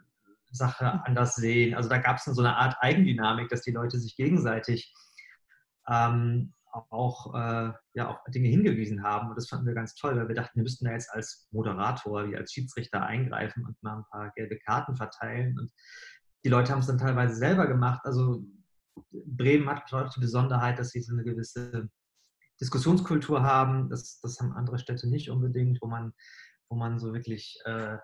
[0.51, 1.75] Sache anders sehen.
[1.75, 4.93] Also da gab es so eine Art Eigendynamik, dass die Leute sich gegenseitig
[5.87, 6.53] ähm,
[6.89, 9.29] auch äh, ja, auf Dinge hingewiesen haben.
[9.29, 12.29] Und das fanden wir ganz toll, weil wir dachten, wir müssten da jetzt als Moderator,
[12.29, 15.57] wie als Schiedsrichter eingreifen und mal ein paar gelbe Karten verteilen.
[15.57, 15.71] Und
[16.43, 18.01] die Leute haben es dann teilweise selber gemacht.
[18.03, 18.43] Also
[19.11, 21.89] Bremen hat die Besonderheit, dass sie so eine gewisse
[22.59, 23.89] Diskussionskultur haben.
[23.89, 26.13] Das, das haben andere Städte nicht unbedingt, wo man,
[26.69, 27.97] wo man so wirklich äh,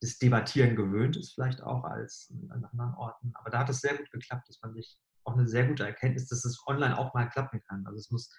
[0.00, 3.32] das Debattieren gewöhnt ist, vielleicht auch als an anderen Orten.
[3.34, 4.48] Aber da hat es sehr gut geklappt.
[4.48, 7.86] Das fand ich auch eine sehr gute Erkenntnis, dass es online auch mal klappen kann.
[7.86, 8.30] Also es muss,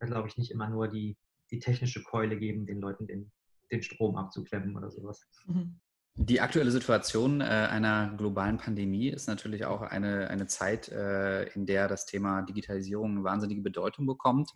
[0.00, 1.16] glaube ich, nicht immer nur die,
[1.50, 3.30] die technische Keule geben, den Leuten den,
[3.70, 5.26] den Strom abzuklemmen oder sowas.
[5.46, 5.80] Mhm.
[6.20, 11.64] Die aktuelle Situation äh, einer globalen Pandemie ist natürlich auch eine, eine Zeit, äh, in
[11.64, 14.50] der das Thema Digitalisierung eine wahnsinnige Bedeutung bekommt.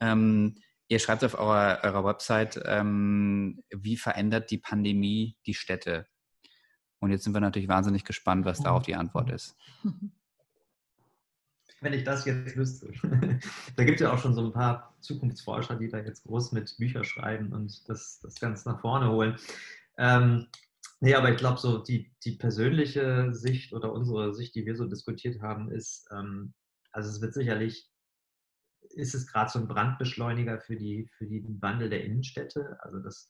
[0.00, 0.56] Ähm,
[0.88, 6.06] ihr schreibt auf eurer, eurer Website, ähm, wie verändert die Pandemie die Städte?
[6.98, 9.54] Und jetzt sind wir natürlich wahnsinnig gespannt, was darauf die Antwort ist.
[11.82, 12.90] Wenn ich das jetzt wüsste.
[13.76, 16.74] da gibt es ja auch schon so ein paar Zukunftsforscher, die da jetzt groß mit
[16.78, 19.36] Büchern schreiben und das, das Ganze nach vorne holen.
[19.98, 20.46] Ähm,
[21.00, 24.86] Nee, aber ich glaube, so die, die persönliche Sicht oder unsere Sicht, die wir so
[24.86, 26.54] diskutiert haben, ist, ähm,
[26.92, 27.90] also es wird sicherlich,
[28.90, 32.78] ist es gerade so ein Brandbeschleuniger für, die, für den Wandel der Innenstädte.
[32.80, 33.28] Also das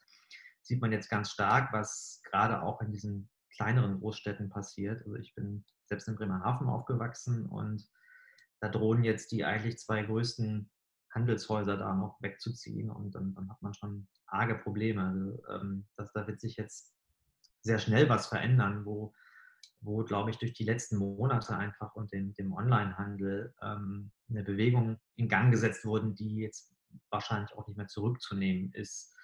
[0.63, 5.03] sieht man jetzt ganz stark, was gerade auch in diesen kleineren Großstädten passiert.
[5.05, 7.89] Also ich bin selbst in Bremerhaven aufgewachsen und
[8.61, 10.71] da drohen jetzt die eigentlich zwei größten
[11.13, 15.05] Handelshäuser da noch wegzuziehen und dann, dann hat man schon arge Probleme.
[15.05, 16.96] Also, ähm, das, da wird sich jetzt
[17.67, 19.13] sehr schnell was verändern, wo,
[19.81, 24.99] wo glaube ich, durch die letzten Monate einfach und den, dem Onlinehandel ähm, eine Bewegung
[25.17, 26.75] in Gang gesetzt wurde, die jetzt
[27.11, 29.15] wahrscheinlich auch nicht mehr zurückzunehmen ist.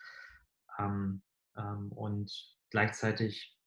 [0.79, 1.23] Ähm,
[1.57, 2.31] ähm, und
[2.71, 3.59] gleichzeitig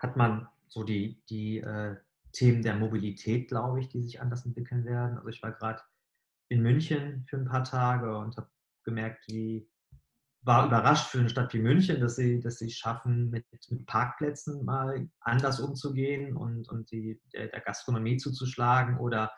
[0.00, 1.96] hat man so die, die äh,
[2.32, 5.18] Themen der Mobilität, glaube ich, die sich anders entwickeln werden.
[5.18, 5.82] Also ich war gerade
[6.48, 8.50] in München für ein paar Tage und habe
[8.84, 9.68] gemerkt, wie
[10.42, 14.64] war überrascht für eine Stadt wie München, dass sie, dass sie schaffen, mit, mit Parkplätzen
[14.64, 19.32] mal anders umzugehen und, und die, der, Gastronomie zuzuschlagen oder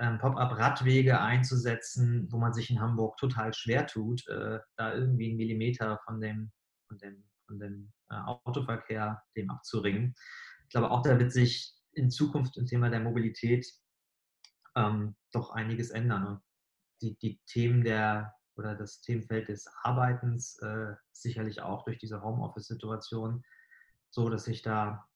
[0.00, 5.36] ähm, Pop-up-Radwege einzusetzen, wo man sich in Hamburg total schwer tut, äh, da irgendwie einen
[5.36, 6.50] Millimeter von dem,
[6.88, 10.16] von dem, von dem äh, Autoverkehr dem abzuringen.
[10.64, 13.66] Ich glaube, auch da wird sich in Zukunft im Thema der Mobilität
[14.74, 16.26] ähm, doch einiges ändern.
[16.26, 16.40] Und
[17.00, 23.44] die, die Themen der oder das Themenfeld des Arbeitens äh, sicherlich auch durch diese Homeoffice-Situation
[24.10, 25.08] so, dass sich da,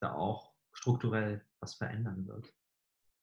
[0.00, 2.52] da auch strukturell was verändern wird.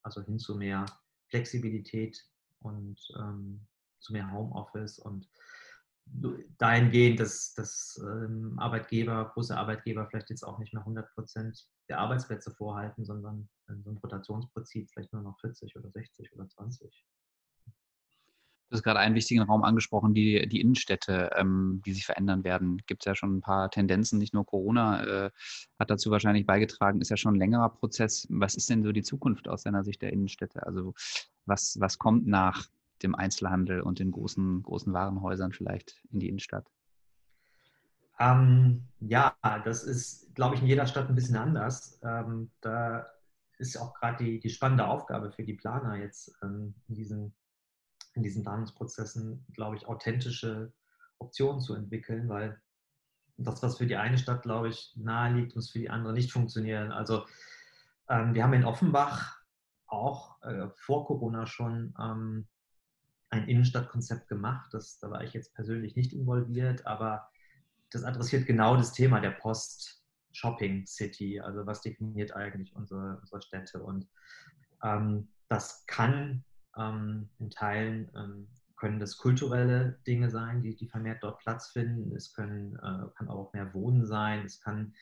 [0.01, 0.85] Also hin zu mehr
[1.27, 2.25] Flexibilität
[2.61, 3.67] und ähm,
[3.99, 5.29] zu mehr Homeoffice und
[6.57, 11.99] dahingehend, dass, dass ähm, Arbeitgeber, große Arbeitgeber vielleicht jetzt auch nicht mehr 100 Prozent der
[11.99, 17.05] Arbeitsplätze vorhalten, sondern in so einem Rotationsprinzip vielleicht nur noch 40 oder 60 oder 20.
[18.69, 22.77] Du hast gerade einen wichtigen Raum angesprochen, die, die Innenstädte, ähm, die sich verändern werden.
[22.85, 25.31] Gibt es ja schon ein paar Tendenzen, nicht nur Corona äh,
[25.79, 28.27] hat dazu wahrscheinlich beigetragen, ist ja schon ein längerer Prozess.
[28.29, 30.65] Was ist denn so die Zukunft aus deiner Sicht der Innenstädte?
[30.67, 30.93] Also
[31.47, 32.67] was, was kommt nach
[33.01, 36.69] dem Einzelhandel und den großen, großen Warenhäusern vielleicht in die Innenstadt?
[38.19, 41.99] Ähm, ja, das ist, glaube ich, in jeder Stadt ein bisschen anders.
[42.03, 43.07] Ähm, da
[43.57, 47.33] ist auch gerade die, die spannende Aufgabe für die Planer jetzt ähm, in diesen
[48.19, 50.73] in diesen Planungsprozessen, glaube ich, authentische
[51.19, 52.61] Optionen zu entwickeln, weil
[53.37, 56.31] das, was für die eine Stadt, glaube ich, nahe liegt, muss für die andere nicht
[56.31, 56.91] funktionieren.
[56.91, 57.25] Also
[58.09, 59.39] ähm, wir haben in Offenbach
[59.87, 62.47] auch äh, vor Corona schon ähm,
[63.29, 64.73] ein Innenstadtkonzept gemacht.
[64.73, 67.29] Das, da war ich jetzt persönlich nicht involviert, aber
[67.89, 71.39] das adressiert genau das Thema der Post-Shopping-City.
[71.39, 73.81] Also was definiert eigentlich unsere, unsere Städte?
[73.81, 74.09] Und
[74.83, 76.43] ähm, das kann
[76.79, 82.15] ähm, in Teilen ähm, können das kulturelle Dinge sein, die, die vermehrt dort Platz finden.
[82.15, 84.45] Es können, äh, kann auch mehr Wohnen sein.
[84.45, 84.93] Es kann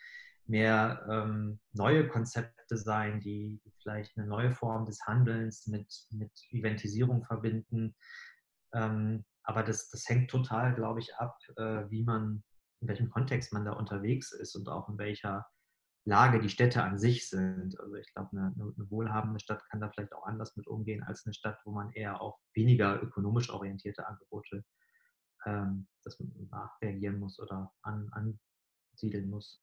[0.47, 7.23] mehr ähm, neue Konzepte sein, die vielleicht eine neue Form des Handelns mit, mit Eventisierung
[7.23, 7.95] verbinden.
[8.73, 12.43] Ähm, aber das, das hängt total, glaube ich, ab, äh, wie man,
[12.81, 15.45] in welchem Kontext man da unterwegs ist und auch in welcher
[16.07, 17.77] Lage die Städte an sich sind.
[17.79, 21.25] Also ich glaube, eine, eine, wohlhabende Stadt kann da vielleicht auch anders mit umgehen als
[21.25, 24.63] eine Stadt, wo man eher auf weniger ökonomisch orientierte Angebote
[25.45, 26.17] ähm, das
[26.81, 28.09] reagieren muss oder an,
[28.93, 29.61] ansiedeln muss.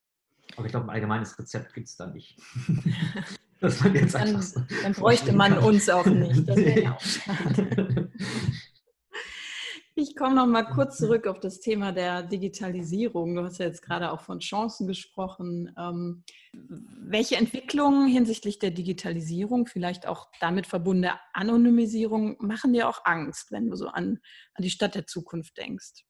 [0.57, 2.39] Aber ich glaube, ein allgemeines Rezept gibt es da nicht.
[3.61, 4.45] dann,
[4.83, 6.47] dann bräuchte man uns auch nicht.
[6.47, 8.13] Das wäre ja auch schade.
[9.97, 13.37] Ich komme noch mal kurz zurück auf das Thema der Digitalisierung.
[13.37, 15.73] Du hast ja jetzt gerade auch von Chancen gesprochen.
[15.79, 23.53] Ähm, welche Entwicklungen hinsichtlich der Digitalisierung, vielleicht auch damit verbundene Anonymisierung, machen dir auch Angst,
[23.53, 24.19] wenn du so an,
[24.55, 26.05] an die Stadt der Zukunft denkst?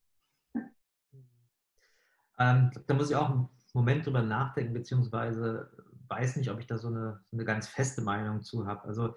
[2.38, 5.70] Ähm, da muss ich auch einen Moment drüber nachdenken, beziehungsweise
[6.08, 8.84] weiß nicht, ob ich da so eine, eine ganz feste Meinung zu habe.
[8.84, 9.14] Also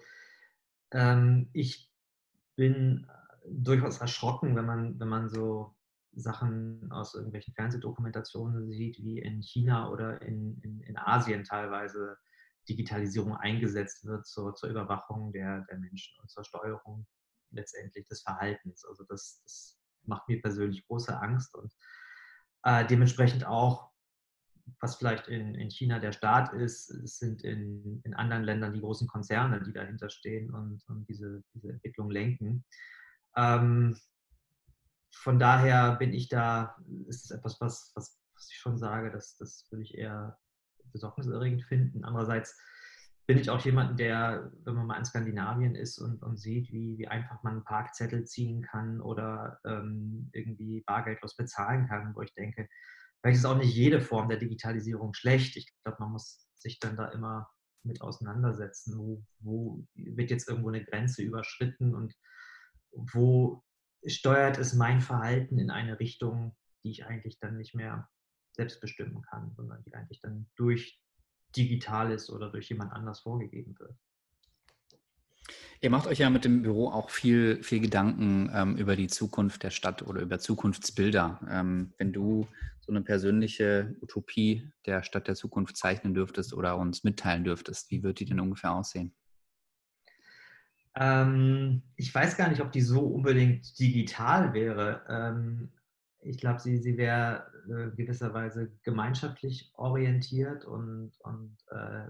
[0.90, 1.90] ähm, ich
[2.54, 3.06] bin
[3.50, 5.74] durchaus erschrocken, wenn man, wenn man so
[6.12, 12.16] Sachen aus irgendwelchen Fernsehdokumentationen sieht, wie in China oder in, in, in Asien teilweise
[12.68, 17.06] Digitalisierung eingesetzt wird zur, zur Überwachung der, der Menschen und zur Steuerung
[17.50, 18.84] letztendlich des Verhaltens.
[18.84, 21.72] Also das, das macht mir persönlich große Angst und
[22.64, 23.90] äh, dementsprechend auch,
[24.80, 29.08] was vielleicht in, in China der Staat ist, sind in, in anderen Ländern die großen
[29.08, 32.64] Konzerne, die dahinter stehen und, und diese, diese Entwicklung lenken.
[33.38, 33.96] Ähm,
[35.14, 39.36] von daher bin ich da, ist es etwas, was, was, was ich schon sage, dass,
[39.36, 40.36] das würde ich eher
[40.92, 42.04] besorgniserregend finden.
[42.04, 42.58] Andererseits
[43.26, 46.98] bin ich auch jemand, der, wenn man mal in Skandinavien ist und, und sieht, wie,
[46.98, 52.34] wie einfach man einen Parkzettel ziehen kann oder ähm, irgendwie bargeldlos bezahlen kann, wo ich
[52.34, 52.68] denke,
[53.20, 55.56] vielleicht ist auch nicht jede Form der Digitalisierung schlecht.
[55.56, 57.48] Ich glaube, man muss sich dann da immer
[57.84, 62.14] mit auseinandersetzen, wo, wo wird jetzt irgendwo eine Grenze überschritten und
[63.12, 63.62] wo
[64.06, 68.08] steuert es mein Verhalten in eine Richtung, die ich eigentlich dann nicht mehr
[68.52, 71.00] selbst bestimmen kann, sondern die eigentlich dann durch
[71.56, 73.96] Digitales oder durch jemand anders vorgegeben wird.
[75.80, 79.62] Ihr macht euch ja mit dem Büro auch viel, viel Gedanken ähm, über die Zukunft
[79.62, 81.40] der Stadt oder über Zukunftsbilder.
[81.48, 82.48] Ähm, wenn du
[82.80, 88.02] so eine persönliche Utopie der Stadt der Zukunft zeichnen dürftest oder uns mitteilen dürftest, wie
[88.02, 89.14] wird die denn ungefähr aussehen?
[91.00, 95.02] Ähm, ich weiß gar nicht, ob die so unbedingt digital wäre.
[95.08, 95.70] Ähm,
[96.20, 102.08] ich glaube, sie, sie wäre äh, gewisserweise gemeinschaftlich orientiert und, und äh,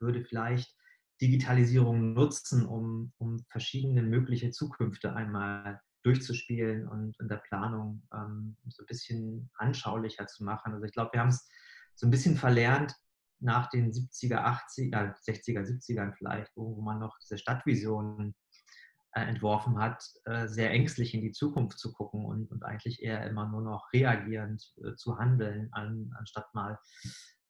[0.00, 0.74] würde vielleicht
[1.20, 8.82] Digitalisierung nutzen, um, um verschiedene mögliche Zukünfte einmal durchzuspielen und in der Planung ähm, so
[8.82, 10.72] ein bisschen anschaulicher zu machen.
[10.72, 11.48] Also ich glaube, wir haben es
[11.94, 12.94] so ein bisschen verlernt,
[13.40, 18.34] nach den 70er, 80er, 60er, 70ern vielleicht, wo man noch diese Stadtvisionen
[19.12, 23.26] äh, entworfen hat, äh, sehr ängstlich in die Zukunft zu gucken und, und eigentlich eher
[23.26, 26.78] immer nur noch reagierend äh, zu handeln, an, anstatt mal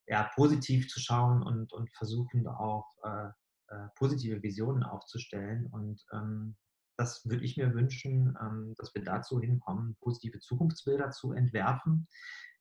[0.06, 3.28] ja, positiv zu schauen und, und versuchen auch äh,
[3.68, 5.66] äh, positive Visionen aufzustellen.
[5.66, 6.56] Und ähm,
[6.96, 12.06] das würde ich mir wünschen, ähm, dass wir dazu hinkommen, positive Zukunftsbilder zu entwerfen,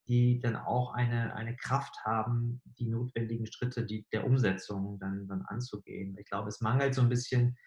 [0.07, 5.41] die dann auch eine, eine Kraft haben, die notwendigen Schritte die, der Umsetzung dann, dann
[5.43, 6.15] anzugehen.
[6.19, 7.57] Ich glaube, es mangelt so ein bisschen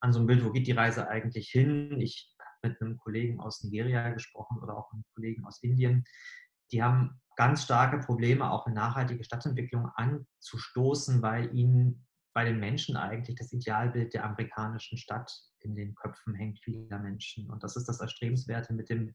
[0.00, 2.00] an so einem Bild, wo geht die Reise eigentlich hin?
[2.00, 6.04] Ich habe mit einem Kollegen aus Nigeria gesprochen oder auch einem Kollegen aus Indien.
[6.72, 12.96] Die haben ganz starke Probleme, auch in nachhaltige Stadtentwicklung anzustoßen, weil ihnen bei den Menschen
[12.96, 17.50] eigentlich das Idealbild der amerikanischen Stadt in den Köpfen hängt vieler Menschen.
[17.50, 19.14] Und das ist das Erstrebenswerte mit dem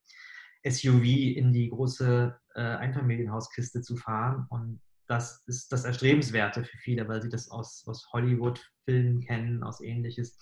[0.64, 1.04] SUV
[1.36, 4.46] in die große äh, Einfamilienhauskiste zu fahren.
[4.50, 9.82] Und das ist das Erstrebenswerte für viele, weil sie das aus, aus Hollywood-Filmen kennen, aus
[9.82, 10.38] ähnliches.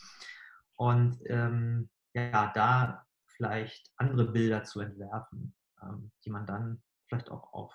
[0.77, 7.53] Und ähm, ja, da vielleicht andere Bilder zu entwerfen, ähm, die man dann vielleicht auch
[7.53, 7.73] auf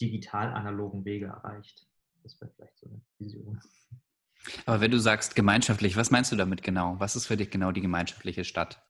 [0.00, 1.86] digital-analogen Wege erreicht.
[2.22, 3.60] Das wäre vielleicht so eine Vision.
[4.64, 6.98] Aber wenn du sagst gemeinschaftlich, was meinst du damit genau?
[6.98, 8.82] Was ist für dich genau die gemeinschaftliche Stadt?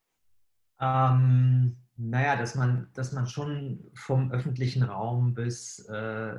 [0.80, 6.38] Ähm, naja, dass man, dass man schon vom öffentlichen Raum bis äh,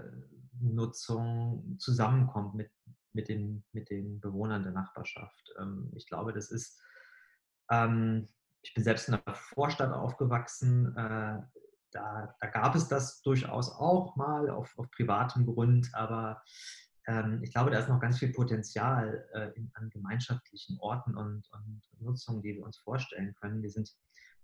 [0.60, 2.72] Nutzung zusammenkommt mit,
[3.14, 5.54] mit, den, mit den Bewohnern der Nachbarschaft.
[5.60, 6.80] Ähm, ich glaube, das ist,
[7.72, 8.28] ähm,
[8.62, 11.42] ich bin selbst in einer Vorstadt aufgewachsen, äh,
[11.92, 16.44] da, da, gab es das durchaus auch mal auf, auf privatem Grund, aber
[17.08, 21.50] ähm, ich glaube, da ist noch ganz viel Potenzial äh, in, an gemeinschaftlichen Orten und,
[21.52, 23.64] und Nutzungen, die wir uns vorstellen können.
[23.64, 23.90] Wir sind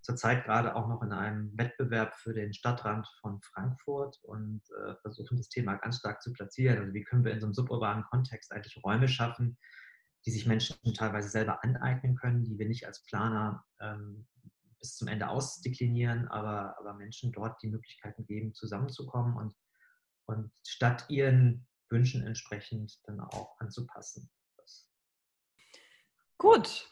[0.03, 5.37] zurzeit gerade auch noch in einem Wettbewerb für den Stadtrand von Frankfurt und äh, versuchen
[5.37, 6.77] das Thema ganz stark zu platzieren.
[6.77, 9.57] Also wie können wir in so einem suburbanen Kontext eigentlich Räume schaffen,
[10.25, 14.27] die sich Menschen teilweise selber aneignen können, die wir nicht als Planer ähm,
[14.79, 19.55] bis zum Ende ausdeklinieren, aber, aber Menschen dort die Möglichkeiten geben, zusammenzukommen und,
[20.25, 24.29] und statt ihren Wünschen entsprechend dann auch anzupassen.
[26.37, 26.89] Gut.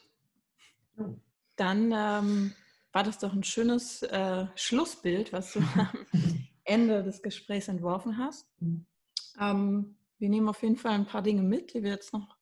[1.56, 2.54] Dann ähm,
[2.92, 5.88] war das doch ein schönes äh, Schlussbild, was du am
[6.64, 8.46] Ende des Gesprächs entworfen hast.
[8.60, 8.86] Mhm.
[9.40, 12.36] Ähm, wir nehmen auf jeden Fall ein paar Dinge mit, die wir jetzt noch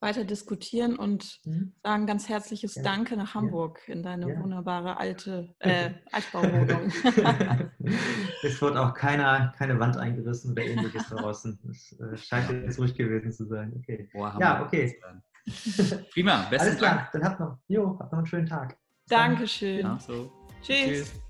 [0.00, 1.72] weiter diskutieren und mhm.
[1.82, 2.82] sagen ganz herzliches ja.
[2.82, 3.94] Danke nach Hamburg ja.
[3.94, 4.40] in deine ja.
[4.40, 6.92] wunderbare alte äh, Altbauwohnung.
[8.42, 11.58] es wird auch keiner, keine Wand eingerissen oder ähnliches draußen.
[11.70, 13.72] Es äh, scheint jetzt ruhig gewesen zu sein.
[13.78, 14.10] Okay.
[14.12, 15.00] Boah, ja, okay.
[16.12, 17.12] Prima, besten Alles klar, Dank.
[17.12, 18.76] dann habt noch, jo, habt noch einen schönen Tag.
[19.08, 19.80] Dankeschön.
[19.80, 20.30] Ja, so.
[20.62, 20.86] Tschüss.
[20.86, 21.22] Tschüss.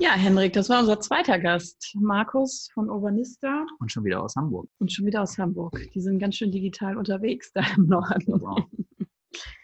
[0.00, 3.66] Ja, Henrik, das war unser zweiter Gast, Markus von Urbanista.
[3.80, 4.68] Und schon wieder aus Hamburg.
[4.78, 5.76] Und schon wieder aus Hamburg.
[5.92, 8.40] Die sind ganz schön digital unterwegs da im Norden.
[8.40, 8.64] Wow.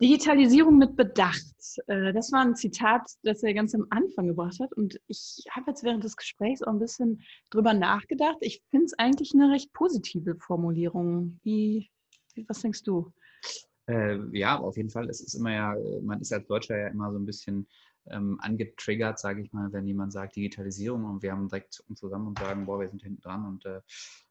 [0.00, 1.44] Digitalisierung mit Bedacht.
[1.86, 4.72] Äh, das war ein Zitat, das er ganz am Anfang gebracht hat.
[4.72, 8.38] Und ich habe jetzt während des Gesprächs auch ein bisschen drüber nachgedacht.
[8.40, 11.38] Ich finde es eigentlich eine recht positive Formulierung.
[11.42, 11.90] Wie,
[12.48, 13.12] was denkst du?
[13.86, 15.08] Äh, ja, auf jeden Fall.
[15.10, 17.68] Es ist immer ja, man ist als Deutscher ja immer so ein bisschen
[18.06, 22.38] ähm, angetriggert, sage ich mal, wenn jemand sagt Digitalisierung und wir haben direkt zusammen und
[22.38, 23.80] sagen, boah, wir sind hinten dran und äh,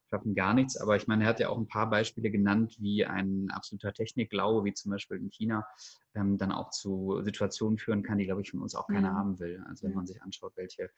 [0.10, 0.78] schaffen gar nichts.
[0.78, 4.66] Aber ich meine, er hat ja auch ein paar Beispiele genannt, wie ein absoluter Technikglaube,
[4.66, 5.68] wie zum Beispiel in China,
[6.16, 9.18] ähm, dann auch zu Situationen führen kann, die, glaube ich, von uns auch keiner mhm.
[9.18, 9.64] haben will.
[9.68, 10.90] Also wenn man sich anschaut, welche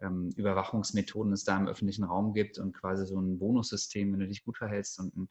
[0.00, 4.28] ähm, Überwachungsmethoden es da im öffentlichen Raum gibt und quasi so ein Bonussystem, wenn du
[4.28, 5.28] dich gut verhältst und ein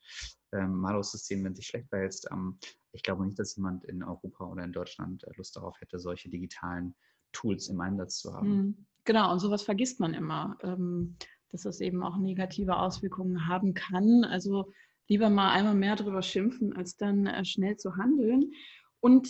[0.52, 2.28] ähm, Malus-System, wenn du dich schlecht verhältst.
[2.32, 2.58] Ähm,
[2.92, 6.30] ich glaube nicht, dass jemand in Europa oder in Deutschland äh, Lust darauf hätte, solche
[6.30, 6.96] digitalen
[7.32, 8.56] Tools im Einsatz zu haben.
[8.56, 8.86] Mhm.
[9.06, 10.58] Genau, und sowas vergisst man immer.
[10.62, 11.16] Ähm,
[11.52, 14.24] dass das eben auch negative Auswirkungen haben kann.
[14.24, 14.72] Also
[15.08, 18.52] lieber mal einmal mehr darüber schimpfen, als dann äh, schnell zu handeln.
[19.00, 19.30] Und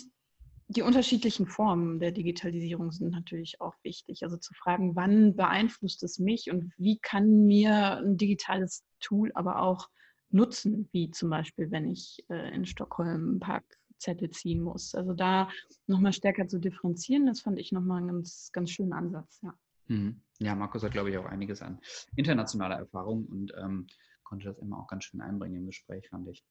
[0.68, 4.22] die unterschiedlichen Formen der Digitalisierung sind natürlich auch wichtig.
[4.22, 9.62] Also zu fragen, wann beeinflusst es mich und wie kann mir ein digitales Tool aber
[9.62, 9.88] auch
[10.30, 14.94] nutzen, wie zum Beispiel, wenn ich äh, in Stockholm Parkzettel ziehen muss.
[14.94, 15.48] Also da
[15.88, 19.40] nochmal stärker zu differenzieren, das fand ich nochmal einen ganz, ganz schönen Ansatz.
[19.42, 19.54] Ja.
[19.90, 20.22] Mhm.
[20.38, 21.80] Ja, Markus hat, glaube ich, auch einiges an
[22.16, 23.86] internationaler Erfahrung und ähm,
[24.22, 26.44] konnte das immer auch ganz schön einbringen im Gespräch, fand ich.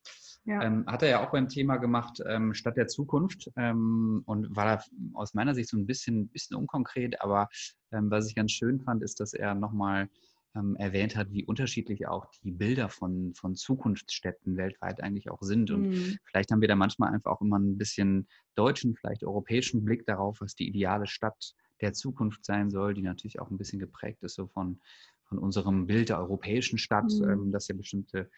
[0.43, 0.61] Ja.
[0.61, 4.65] Ähm, hat er ja auch beim Thema gemacht, ähm, Stadt der Zukunft ähm, und war
[4.65, 4.83] da
[5.13, 7.47] aus meiner Sicht so ein bisschen, bisschen unkonkret, aber
[7.91, 10.09] ähm, was ich ganz schön fand, ist, dass er nochmal
[10.55, 15.71] ähm, erwähnt hat, wie unterschiedlich auch die Bilder von, von Zukunftsstädten weltweit eigentlich auch sind.
[15.71, 16.17] Und mhm.
[16.25, 20.41] vielleicht haben wir da manchmal einfach auch immer ein bisschen deutschen, vielleicht europäischen Blick darauf,
[20.41, 24.35] was die ideale Stadt der Zukunft sein soll, die natürlich auch ein bisschen geprägt ist
[24.35, 24.79] so von,
[25.25, 27.29] von unserem Bild der europäischen Stadt, mhm.
[27.29, 28.29] ähm, das ja bestimmte,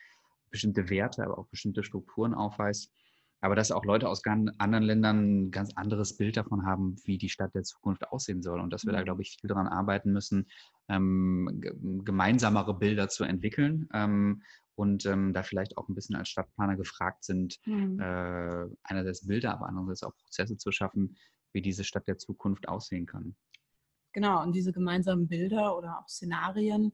[0.50, 2.92] bestimmte Werte, aber auch bestimmte Strukturen aufweist.
[3.44, 7.18] Aber dass auch Leute aus ganz anderen Ländern ein ganz anderes Bild davon haben, wie
[7.18, 8.60] die Stadt der Zukunft aussehen soll.
[8.60, 9.06] Und dass wir da, mhm.
[9.06, 10.48] glaube ich, viel daran arbeiten müssen,
[10.90, 11.60] ähm,
[12.06, 14.44] gemeinsamere Bilder zu entwickeln ähm,
[14.76, 18.00] und ähm, da vielleicht auch ein bisschen als Stadtplaner gefragt sind, mhm.
[18.00, 21.18] äh, einerseits Bilder, aber andererseits auch Prozesse zu schaffen,
[21.54, 23.36] wie diese Stadt der Zukunft aussehen kann.
[24.14, 26.94] Genau, und diese gemeinsamen Bilder oder auch Szenarien,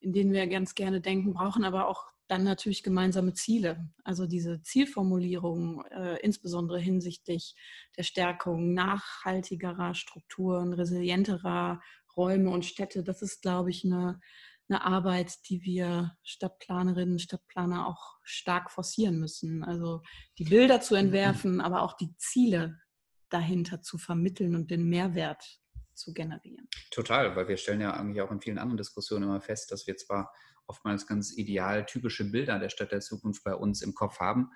[0.00, 3.88] in denen wir ganz gerne denken, brauchen aber auch dann natürlich gemeinsame Ziele.
[4.02, 7.54] Also diese Zielformulierung, äh, insbesondere hinsichtlich
[7.96, 11.80] der Stärkung nachhaltigerer Strukturen, resilienterer
[12.16, 14.20] Räume und Städte, das ist, glaube ich, eine,
[14.68, 19.62] eine Arbeit, die wir Stadtplanerinnen, Stadtplaner auch stark forcieren müssen.
[19.62, 20.02] Also
[20.38, 22.80] die Bilder zu entwerfen, aber auch die Ziele
[23.28, 25.60] dahinter zu vermitteln und den Mehrwert
[25.94, 26.68] zu generieren.
[26.90, 29.96] Total, weil wir stellen ja eigentlich auch in vielen anderen Diskussionen immer fest, dass wir
[29.96, 30.32] zwar
[30.66, 34.50] oftmals ganz ideal typische Bilder der Stadt der Zukunft bei uns im Kopf haben,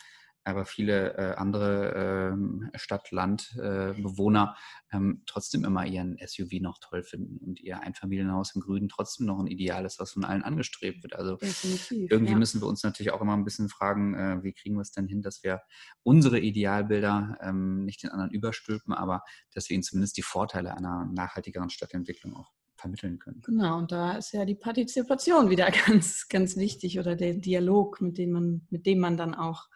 [0.45, 2.34] aber viele äh, andere
[2.72, 4.57] äh, Stadt-Land-Bewohner
[4.91, 9.26] äh, ähm, trotzdem immer ihren SUV noch toll finden und ihr Einfamilienhaus im Grünen trotzdem
[9.26, 11.14] noch ein Ideal ist, was von allen angestrebt wird.
[11.14, 12.38] Also Definitiv, irgendwie ja.
[12.38, 15.07] müssen wir uns natürlich auch immer ein bisschen fragen, äh, wie kriegen wir es denn
[15.07, 15.61] hin, dass wir
[16.03, 19.22] unsere Idealbilder ähm, nicht den anderen überstülpen, aber
[19.55, 23.43] dass wir ihnen zumindest die Vorteile einer nachhaltigeren Stadtentwicklung auch vermitteln können.
[23.45, 28.18] Genau, und da ist ja die Partizipation wieder ganz, ganz wichtig oder der Dialog, mit
[28.18, 29.68] dem man, mit dem man dann auch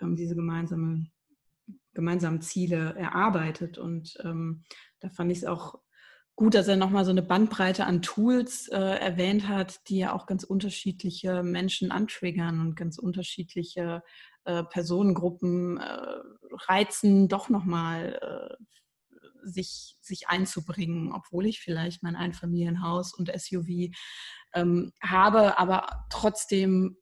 [0.00, 1.06] ähm, diese gemeinsame,
[1.94, 3.78] gemeinsamen Ziele erarbeitet.
[3.78, 4.62] Und ähm,
[5.00, 5.78] da fand ich es auch
[6.36, 10.26] gut, dass er nochmal so eine Bandbreite an Tools äh, erwähnt hat, die ja auch
[10.26, 14.02] ganz unterschiedliche Menschen antriggern und ganz unterschiedliche
[14.44, 16.16] äh, Personengruppen äh,
[16.66, 18.64] reizen, doch nochmal äh,
[19.42, 23.90] sich, sich einzubringen, obwohl ich vielleicht mein Einfamilienhaus und SUV
[24.54, 26.96] ähm, habe, aber trotzdem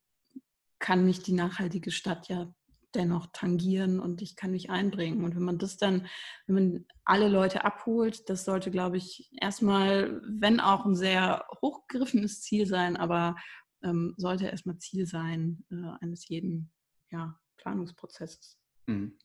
[0.79, 2.53] kann mich die nachhaltige Stadt ja
[2.95, 5.25] dennoch tangieren und ich kann mich einbringen.
[5.25, 6.07] Und wenn man das dann,
[6.47, 12.43] wenn man alle Leute abholt, das sollte, glaube ich, erstmal, wenn auch ein sehr hochgegriffenes
[12.43, 13.37] Ziel sein, aber
[13.83, 16.73] ähm, sollte erstmal Ziel sein äh, eines jeden
[17.11, 18.59] ja, Planungsprozesses.
[18.87, 19.19] Mhm.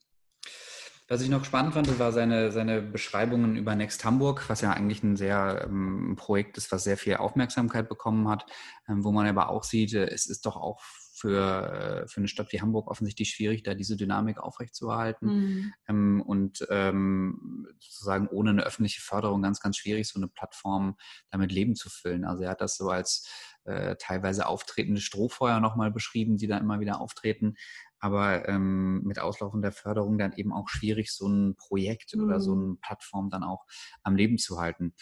[1.09, 5.03] Was ich noch spannend fand, war seine, seine Beschreibungen über Next Hamburg, was ja eigentlich
[5.03, 8.45] ein sehr ähm, Projekt ist, was sehr viel Aufmerksamkeit bekommen hat,
[8.87, 10.81] ähm, wo man aber auch sieht, äh, es ist doch auch
[11.23, 15.27] für, äh, für eine Stadt wie Hamburg offensichtlich schwierig, da diese Dynamik aufrechtzuerhalten.
[15.27, 15.73] Mhm.
[15.87, 20.97] Ähm, und ähm, sozusagen ohne eine öffentliche Förderung ganz, ganz schwierig, so eine Plattform
[21.29, 22.25] damit Leben zu füllen.
[22.25, 23.25] Also er hat das so als
[23.63, 27.55] äh, teilweise auftretende Strohfeuer nochmal beschrieben, die da immer wieder auftreten.
[27.99, 32.25] Aber ähm, mit Auslaufen der Förderung dann eben auch schwierig, so ein Projekt mhm.
[32.25, 32.63] oder so mhm.
[32.63, 33.63] eine Plattform dann auch
[34.03, 34.93] am Leben zu halten.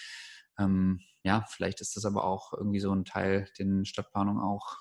[0.60, 4.78] Ähm, ja, vielleicht ist das aber auch irgendwie so ein Teil, den Stadtplanung auch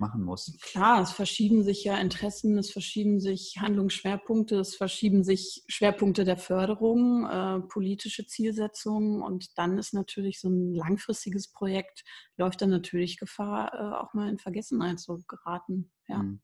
[0.00, 0.56] machen muss.
[0.62, 6.38] Klar, es verschieben sich ja Interessen, es verschieben sich Handlungsschwerpunkte, es verschieben sich Schwerpunkte der
[6.38, 12.04] Förderung, äh, politische Zielsetzungen und dann ist natürlich so ein langfristiges Projekt,
[12.36, 15.92] läuft dann natürlich Gefahr, äh, auch mal in Vergessenheit zu geraten.
[16.08, 16.18] Ja.
[16.18, 16.40] Mhm.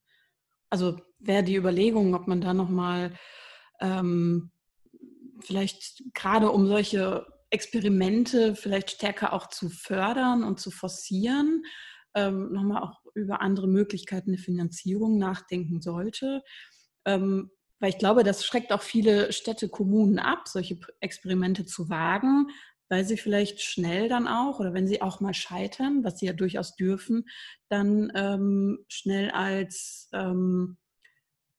[0.71, 3.15] Also wäre die Überlegung, ob man da nochmal
[3.81, 4.51] ähm,
[5.41, 11.65] vielleicht gerade um solche Experimente vielleicht stärker auch zu fördern und zu forcieren,
[12.15, 16.43] ähm, nochmal auch über andere Möglichkeiten der Finanzierung nachdenken sollte.
[17.05, 22.49] Ähm, weil ich glaube, das schreckt auch viele Städte, Kommunen ab, solche Experimente zu wagen,
[22.89, 26.33] weil sie vielleicht schnell dann auch oder wenn sie auch mal scheitern, was sie ja
[26.33, 27.25] durchaus dürfen,
[27.69, 30.79] dann ähm, schnell als ähm,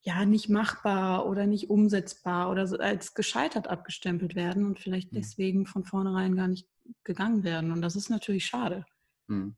[0.02, 5.18] ja nicht machbar oder nicht umsetzbar oder so als gescheitert abgestempelt werden und vielleicht mhm.
[5.18, 6.68] deswegen von vornherein gar nicht
[7.04, 7.72] gegangen werden.
[7.72, 8.86] Und das ist natürlich schade.
[9.28, 9.56] Mhm.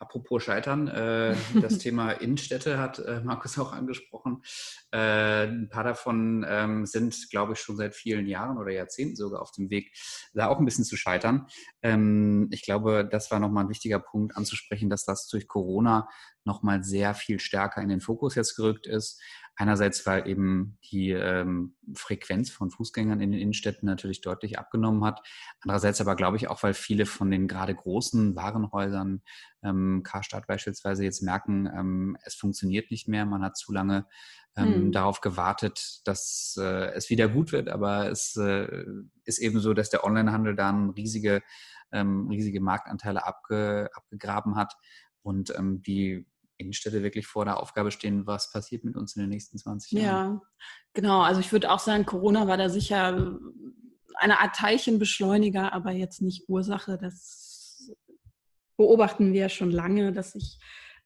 [0.00, 4.42] Apropos Scheitern, äh, das Thema Innenstädte hat äh, Markus auch angesprochen.
[4.92, 9.42] Äh, ein paar davon ähm, sind, glaube ich, schon seit vielen Jahren oder Jahrzehnten sogar
[9.42, 9.92] auf dem Weg,
[10.34, 11.46] da auch ein bisschen zu scheitern.
[11.82, 16.08] Ähm, ich glaube, das war nochmal ein wichtiger Punkt anzusprechen, dass das durch Corona
[16.44, 19.20] nochmal sehr viel stärker in den Fokus jetzt gerückt ist.
[19.60, 25.20] Einerseits, weil eben die ähm, Frequenz von Fußgängern in den Innenstädten natürlich deutlich abgenommen hat.
[25.62, 29.20] Andererseits aber, glaube ich, auch, weil viele von den gerade großen Warenhäusern,
[29.64, 33.26] ähm, Karstadt beispielsweise, jetzt merken, ähm, es funktioniert nicht mehr.
[33.26, 34.06] Man hat zu lange
[34.56, 34.92] ähm, hm.
[34.92, 37.68] darauf gewartet, dass äh, es wieder gut wird.
[37.68, 38.84] Aber es äh,
[39.24, 41.42] ist eben so, dass der Onlinehandel dann riesige,
[41.90, 44.74] ähm, riesige Marktanteile abge, abgegraben hat
[45.22, 46.26] und ähm, die
[46.58, 50.04] Innenstädte wirklich vor der Aufgabe stehen, was passiert mit uns in den nächsten 20 Jahren.
[50.04, 50.42] Ja,
[50.92, 51.22] genau.
[51.22, 53.38] Also ich würde auch sagen, Corona war da sicher
[54.14, 56.98] eine Art Teilchenbeschleuniger, aber jetzt nicht Ursache.
[57.00, 57.90] Das
[58.76, 60.58] beobachten wir schon lange, dass sich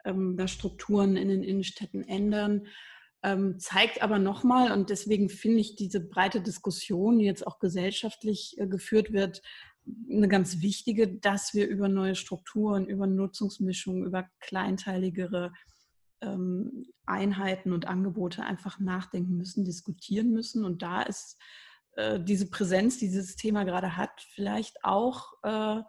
[0.04, 2.66] ähm, da Strukturen in den Innenstädten ändern.
[3.24, 8.56] Ähm, zeigt aber nochmal, und deswegen finde ich diese breite Diskussion, die jetzt auch gesellschaftlich
[8.58, 9.42] äh, geführt wird,
[10.10, 15.52] eine ganz wichtige, dass wir über neue Strukturen, über Nutzungsmischungen, über kleinteiligere
[16.20, 20.64] ähm, Einheiten und Angebote einfach nachdenken müssen, diskutieren müssen.
[20.64, 21.38] Und da ist
[21.96, 25.82] äh, diese Präsenz, die dieses Thema gerade hat, vielleicht auch, äh,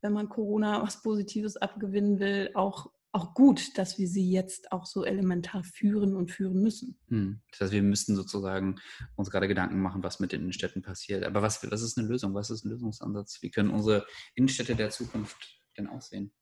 [0.00, 4.84] wenn man Corona was Positives abgewinnen will, auch auch gut, dass wir sie jetzt auch
[4.86, 6.98] so elementar führen und führen müssen.
[7.08, 7.40] Hm.
[7.50, 8.76] Das heißt, wir müssten sozusagen
[9.16, 11.24] uns gerade Gedanken machen, was mit den Innenstädten passiert.
[11.24, 12.34] Aber was, was ist eine Lösung?
[12.34, 13.38] Was ist ein Lösungsansatz?
[13.40, 16.32] Wie können unsere Innenstädte der Zukunft denn aussehen?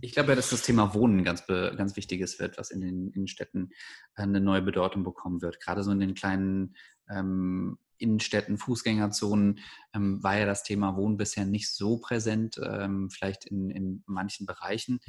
[0.00, 3.70] Ich glaube ja, dass das Thema Wohnen ganz, ganz wichtiges wird, was in den Innenstädten
[4.14, 5.60] eine neue Bedeutung bekommen wird.
[5.60, 6.76] Gerade so in den kleinen
[7.10, 9.60] ähm, Innenstädten, Fußgängerzonen
[9.94, 14.46] ähm, war ja das Thema Wohnen bisher nicht so präsent, ähm, vielleicht in, in manchen
[14.46, 15.00] Bereichen.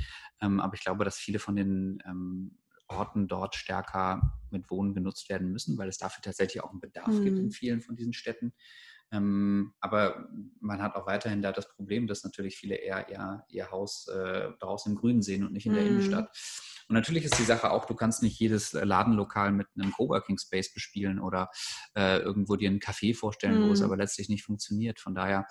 [0.41, 5.29] Ähm, aber ich glaube, dass viele von den ähm, Orten dort stärker mit Wohnen genutzt
[5.29, 7.23] werden müssen, weil es dafür tatsächlich auch einen Bedarf mhm.
[7.23, 7.51] gibt in mhm.
[7.51, 8.53] vielen von diesen Städten.
[9.11, 10.27] Ähm, aber
[10.59, 14.49] man hat auch weiterhin da das Problem, dass natürlich viele eher, eher ihr Haus äh,
[14.59, 15.89] draußen im Grünen sehen und nicht in der mhm.
[15.89, 16.35] Innenstadt.
[16.89, 20.73] Und natürlich ist die Sache auch, du kannst nicht jedes Ladenlokal mit einem Coworking Space
[20.73, 21.49] bespielen oder
[21.95, 23.69] äh, irgendwo dir einen Café vorstellen, mhm.
[23.69, 23.85] wo es mhm.
[23.85, 24.99] aber letztlich nicht funktioniert.
[24.99, 25.45] Von daher,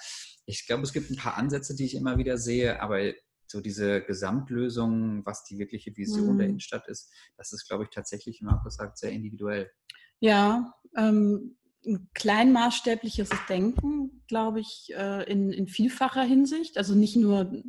[0.46, 3.12] ich glaube, es gibt ein paar Ansätze, die ich immer wieder sehe, aber
[3.46, 6.38] so diese Gesamtlösung, was die wirkliche Vision mhm.
[6.38, 9.70] der Innenstadt ist, das ist, glaube ich, tatsächlich, wie Markus sagt, sehr individuell.
[10.18, 16.76] Ja, ähm, ein kleinmaßstäbliches Denken, glaube ich, äh, in, in vielfacher Hinsicht.
[16.76, 17.62] Also nicht nur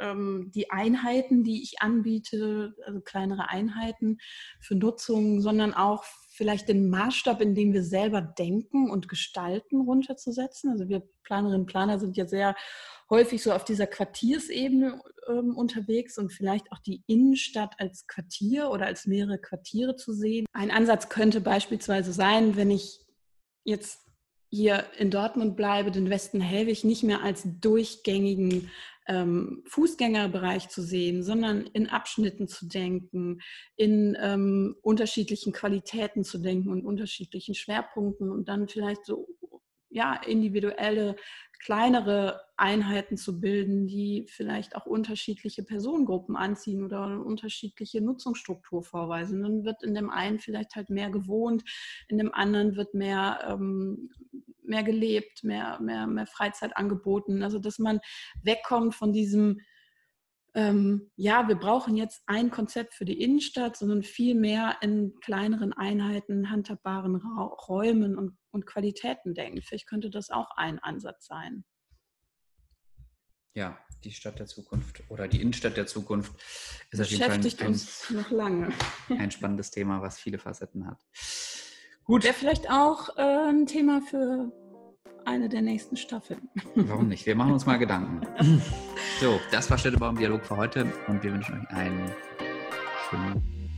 [0.00, 4.18] ähm, die Einheiten, die ich anbiete, also kleinere Einheiten
[4.60, 10.70] für Nutzung, sondern auch vielleicht den Maßstab, in dem wir selber denken und gestalten, runterzusetzen.
[10.70, 12.56] Also wir Planerinnen und Planer sind ja sehr
[13.10, 18.86] häufig so auf dieser Quartiersebene ähm, unterwegs und vielleicht auch die Innenstadt als Quartier oder
[18.86, 20.46] als mehrere Quartiere zu sehen.
[20.52, 23.00] Ein Ansatz könnte beispielsweise sein, wenn ich
[23.64, 24.09] jetzt
[24.50, 28.70] hier in Dortmund bleibe, den Westen Hellwig nicht mehr als durchgängigen
[29.06, 33.40] ähm, Fußgängerbereich zu sehen, sondern in Abschnitten zu denken,
[33.76, 39.26] in ähm, unterschiedlichen Qualitäten zu denken und unterschiedlichen Schwerpunkten und dann vielleicht so
[39.90, 41.16] ja, individuelle,
[41.62, 49.42] kleinere Einheiten zu bilden, die vielleicht auch unterschiedliche Personengruppen anziehen oder eine unterschiedliche Nutzungsstruktur vorweisen.
[49.42, 51.62] Dann wird in dem einen vielleicht halt mehr gewohnt,
[52.08, 54.10] in dem anderen wird mehr ähm,
[54.70, 57.42] mehr gelebt, mehr, mehr, mehr Freizeit angeboten.
[57.42, 58.00] Also dass man
[58.42, 59.60] wegkommt von diesem,
[60.54, 65.74] ähm, ja, wir brauchen jetzt ein Konzept für die Innenstadt, sondern viel mehr in kleineren
[65.74, 69.62] Einheiten, handhabbaren Ra Räumen und, und Qualitäten denken.
[69.62, 71.64] Vielleicht könnte das auch ein Ansatz sein.
[73.54, 76.32] Ja, die Stadt der Zukunft oder die Innenstadt der Zukunft
[76.90, 78.72] ist auf jeden Fall ein, uns noch lange.
[79.08, 81.04] ein spannendes Thema, was viele Facetten hat.
[82.04, 82.24] Gut.
[82.24, 84.52] Wäre vielleicht auch äh, ein Thema für
[85.24, 86.48] eine der nächsten Staffeln.
[86.74, 87.26] Warum nicht?
[87.26, 88.62] Wir machen uns mal Gedanken.
[89.18, 92.10] So, das war Städtebau im Dialog für heute und wir wünschen euch einen
[93.10, 93.69] schönen Tag.